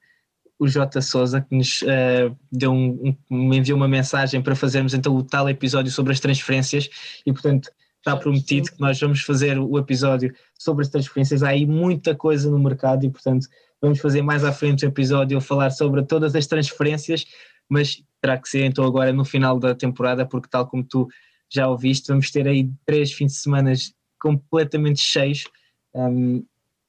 O 0.59 0.69
Jota 0.69 1.01
Souza, 1.01 1.41
que 1.41 1.57
nos 1.57 1.83
uh, 1.83 2.37
deu 2.51 2.73
um, 2.73 3.17
um, 3.31 3.49
me 3.49 3.59
enviou 3.59 3.77
uma 3.77 3.89
mensagem 3.89 4.43
para 4.43 4.55
fazermos 4.55 4.95
então 4.95 5.15
o 5.15 5.23
tal 5.23 5.49
episódio 5.49 5.91
sobre 5.91 6.13
as 6.13 6.21
transferências 6.21 6.89
e, 7.25 7.33
portanto, 7.33 7.71
está 8.03 8.17
prometido 8.17 8.71
que 8.73 8.81
nós 8.81 8.99
vamos 8.99 9.23
fazer 9.23 9.59
o 9.59 9.79
episódio 9.79 10.35
sobre 10.59 10.83
as 10.83 10.91
transferências. 10.91 11.43
Há 11.43 11.51
aí 11.51 11.65
muita 11.65 12.15
coisa 12.17 12.51
no 12.51 12.59
mercado 12.59 13.07
e, 13.07 13.11
portanto, 13.11 13.47
vamos 13.81 14.01
fazer 14.01 14.23
mais 14.23 14.45
à 14.45 14.53
frente 14.53 14.85
o 14.85 14.89
episódio 14.89 15.39
a 15.39 15.41
falar 15.41 15.71
sobre 15.71 16.03
todas 16.03 16.35
as 16.35 16.47
transferências, 16.47 17.25
mas 17.69 18.03
terá 18.21 18.37
que 18.37 18.49
ser 18.49 18.65
então 18.65 18.85
agora 18.85 19.13
no 19.13 19.25
final 19.25 19.59
da 19.59 19.75
temporada, 19.75 20.27
porque, 20.27 20.49
tal 20.51 20.67
como 20.67 20.83
tu 20.83 21.09
já 21.49 21.69
ouviste, 21.69 22.09
vamos 22.09 22.31
ter 22.31 22.47
aí 22.49 22.69
três 22.85 23.13
fins 23.13 23.33
de 23.33 23.39
semana 23.39 23.73
completamente 24.21 25.01
cheios. 25.01 25.45
Um, 25.95 26.45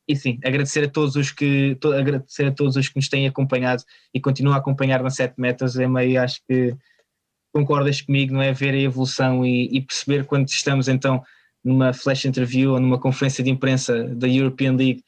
e 0.07 0.15
sim, 0.15 0.39
agradecer 0.43 0.83
a 0.83 0.89
todos 0.89 1.15
os 1.15 1.31
que 1.31 1.75
to, 1.75 1.93
agradecer 1.93 2.47
a 2.47 2.51
todos 2.51 2.75
os 2.75 2.89
que 2.89 2.95
nos 2.95 3.07
têm 3.07 3.27
acompanhado 3.27 3.83
e 4.13 4.19
continuam 4.19 4.55
a 4.55 4.59
acompanhar 4.59 5.01
na 5.03 5.09
7 5.09 5.35
metas, 5.37 5.77
é 5.77 5.87
meio 5.87 6.21
acho 6.21 6.41
que 6.47 6.75
concordas 7.53 8.01
comigo, 8.01 8.33
não 8.33 8.41
é? 8.41 8.51
Ver 8.51 8.73
a 8.73 8.79
evolução 8.79 9.45
e, 9.45 9.69
e, 9.71 9.81
perceber 9.81 10.25
quando 10.25 10.47
estamos 10.49 10.87
então 10.87 11.23
numa 11.63 11.93
flash 11.93 12.25
interview 12.25 12.73
ou 12.73 12.79
numa 12.79 12.99
conferência 12.99 13.43
de 13.43 13.49
imprensa 13.49 14.03
da 14.15 14.27
European 14.27 14.75
League 14.75 15.03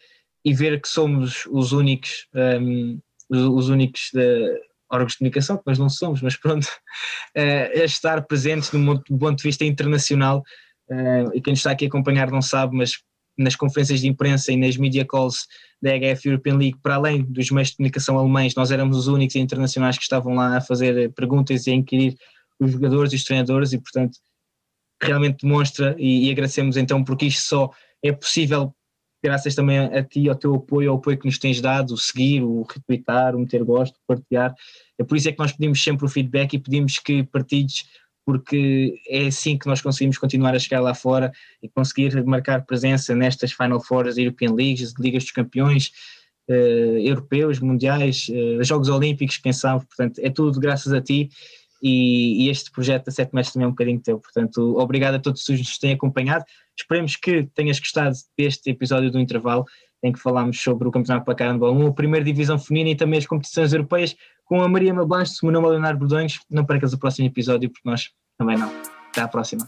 e 0.46 0.54
ver 0.54 0.80
que 0.80 0.88
somos 0.88 1.46
os 1.48 1.72
únicos, 1.72 2.28
um, 2.34 3.00
os, 3.30 3.40
os, 3.40 3.70
únicos 3.70 4.12
de, 4.14 4.62
órgãos 4.90 5.14
de 5.14 5.18
comunicação, 5.18 5.58
que 5.58 5.64
nós 5.66 5.80
não 5.80 5.90
somos, 5.90 6.22
mas 6.22 6.38
pronto, 6.38 6.66
uh, 6.66 7.82
a 7.82 7.84
estar 7.84 8.22
presentes 8.26 8.70
do 8.70 9.18
ponto 9.18 9.38
de 9.38 9.44
vista 9.44 9.66
internacional. 9.66 10.44
Uh, 10.88 11.34
e 11.34 11.42
quem 11.42 11.56
está 11.56 11.72
aqui 11.72 11.86
a 11.86 11.88
acompanhar 11.88 12.30
não 12.30 12.44
sabe, 12.44 12.78
mas 12.78 13.00
nas 13.38 13.56
conferências 13.56 14.02
de 14.02 14.08
imprensa 14.08 14.52
e 14.52 14.58
nas 14.58 14.78
media 14.78 15.06
calls 15.06 15.48
da 15.82 15.92
HF 15.92 16.28
European 16.28 16.58
League, 16.58 16.78
para 16.82 16.96
além 16.96 17.24
dos 17.24 17.52
meios 17.52 17.70
de 17.70 17.78
comunicação 17.78 18.18
alemães, 18.18 18.56
nós 18.56 18.72
éramos 18.72 18.98
os 18.98 19.08
únicos 19.08 19.36
internacionais 19.36 19.98
que 19.98 20.04
estavam 20.04 20.36
lá 20.36 20.58
a 20.58 20.62
fazer 20.62 21.12
perguntas 21.14 21.68
e 21.68 21.72
a 21.72 21.74
inquirir 21.74 22.16
os 22.60 22.72
jogadores 22.72 23.14
e 23.14 23.16
os 23.16 23.24
treinadores 23.24 23.74
e, 23.74 23.78
portanto, 23.78 24.18
realmente 25.02 25.46
demonstra 25.46 25.96
e, 26.00 26.28
e 26.28 26.32
agradecemos 26.32 26.78
então 26.78 27.04
porque 27.04 27.26
isto 27.26 27.42
só 27.42 27.70
é 28.02 28.12
possível 28.12 28.74
graças 29.26 29.56
também 29.56 29.80
a, 29.80 30.04
ti, 30.04 30.30
ao 30.30 30.36
teu 30.36 30.54
apoio, 30.54 30.92
ao 30.92 30.98
apoio 30.98 31.18
que 31.18 31.26
nos 31.26 31.40
tens 31.40 31.60
dado, 31.60 31.96
o 31.96 31.98
seguir, 31.98 32.44
o 32.44 32.62
retweetar, 32.62 33.36
o 33.36 33.40
meter 33.40 33.64
gosto, 33.64 34.00
partilhar. 34.06 34.54
É 35.00 35.04
por 35.04 35.18
isso 35.18 35.28
é 35.28 35.32
que 35.32 35.40
nós 35.40 35.52
pedimos 35.52 35.84
sempre 35.84 36.06
o 36.06 36.10
feedback 36.10 36.54
e 36.54 36.60
pedimos 36.60 37.00
que 37.00 37.24
partilhes, 37.24 37.86
porque 38.26 38.96
é 39.08 39.28
assim 39.28 39.58
que 39.58 39.68
nós 39.68 39.82
conseguimos 39.82 40.18
continuar 40.18 40.56
a 40.56 40.60
chegar 40.60 40.82
lá 40.82 40.96
fora 40.96 41.32
e 41.62 41.70
conseguir 41.70 42.26
marcar 42.26 42.66
presença 42.66 43.16
nestas 43.16 43.52
Final 43.52 43.80
Fours, 43.80 44.18
European 44.18 44.54
Leagues, 44.54 44.94
Ligas 45.00 45.24
dos 45.24 45.32
Campeões, 45.32 45.92
uh, 46.50 46.54
europeus, 47.00 47.60
mundiais, 47.60 48.28
uh, 48.30 48.64
Jogos 48.64 48.90
Olímpicos, 48.90 49.38
quem 49.38 49.54
sabe, 49.54 49.86
portanto, 49.86 50.20
é 50.20 50.30
tudo 50.30 50.60
graças 50.60 50.92
a 50.92 51.02
ti 51.02 51.30
e, 51.82 52.46
e, 52.46 52.50
este 52.50 52.72
projeto 52.72 53.06
da 53.06 53.12
7 53.12 53.34
metros 53.36 53.54
também 53.54 53.66
é 53.66 53.68
um 53.68 53.72
bocadinho 53.72 54.02
teu. 54.02 54.20
Portanto, 54.20 54.76
obrigado 54.80 55.16
a 55.16 55.20
todos 55.20 55.42
os 55.42 55.46
que 55.46 55.60
nos 55.60 55.78
têm 55.78 55.94
acompanhado. 55.94 56.44
Esperemos 56.76 57.16
que 57.16 57.44
tenhas 57.54 57.80
gostado 57.80 58.16
deste 58.36 58.72
episódio 58.72 59.12
do 59.12 59.20
intervalo 59.20 59.66
em 60.06 60.12
que 60.12 60.20
falámos 60.20 60.62
sobre 60.62 60.88
o 60.88 60.92
Campeonato 60.92 61.26
Placar 61.26 61.52
Handball 61.52 61.76
1, 61.76 61.88
a 61.88 61.94
primeira 61.94 62.24
divisão 62.24 62.60
feminina 62.60 62.92
e 62.92 62.96
também 62.96 63.18
as 63.18 63.26
competições 63.26 63.74
europeias 63.74 64.16
com 64.46 64.62
a 64.62 64.70
Maria 64.70 64.94
Mablanche, 64.94 65.40
o 65.42 65.48
meu 65.48 65.54
nome 65.54 65.68
é 65.68 65.72
Leonardo 65.72 66.00
Bordões. 66.00 66.40
Não 66.50 66.64
percas 66.64 66.94
o 66.94 67.00
próximo 67.00 67.28
episódio 67.28 67.70
porque 67.70 67.90
nós 67.90 68.12
também 68.38 68.58
não. 68.58 68.72
Até 69.10 69.22
à 69.22 69.28
próxima. 69.28 69.68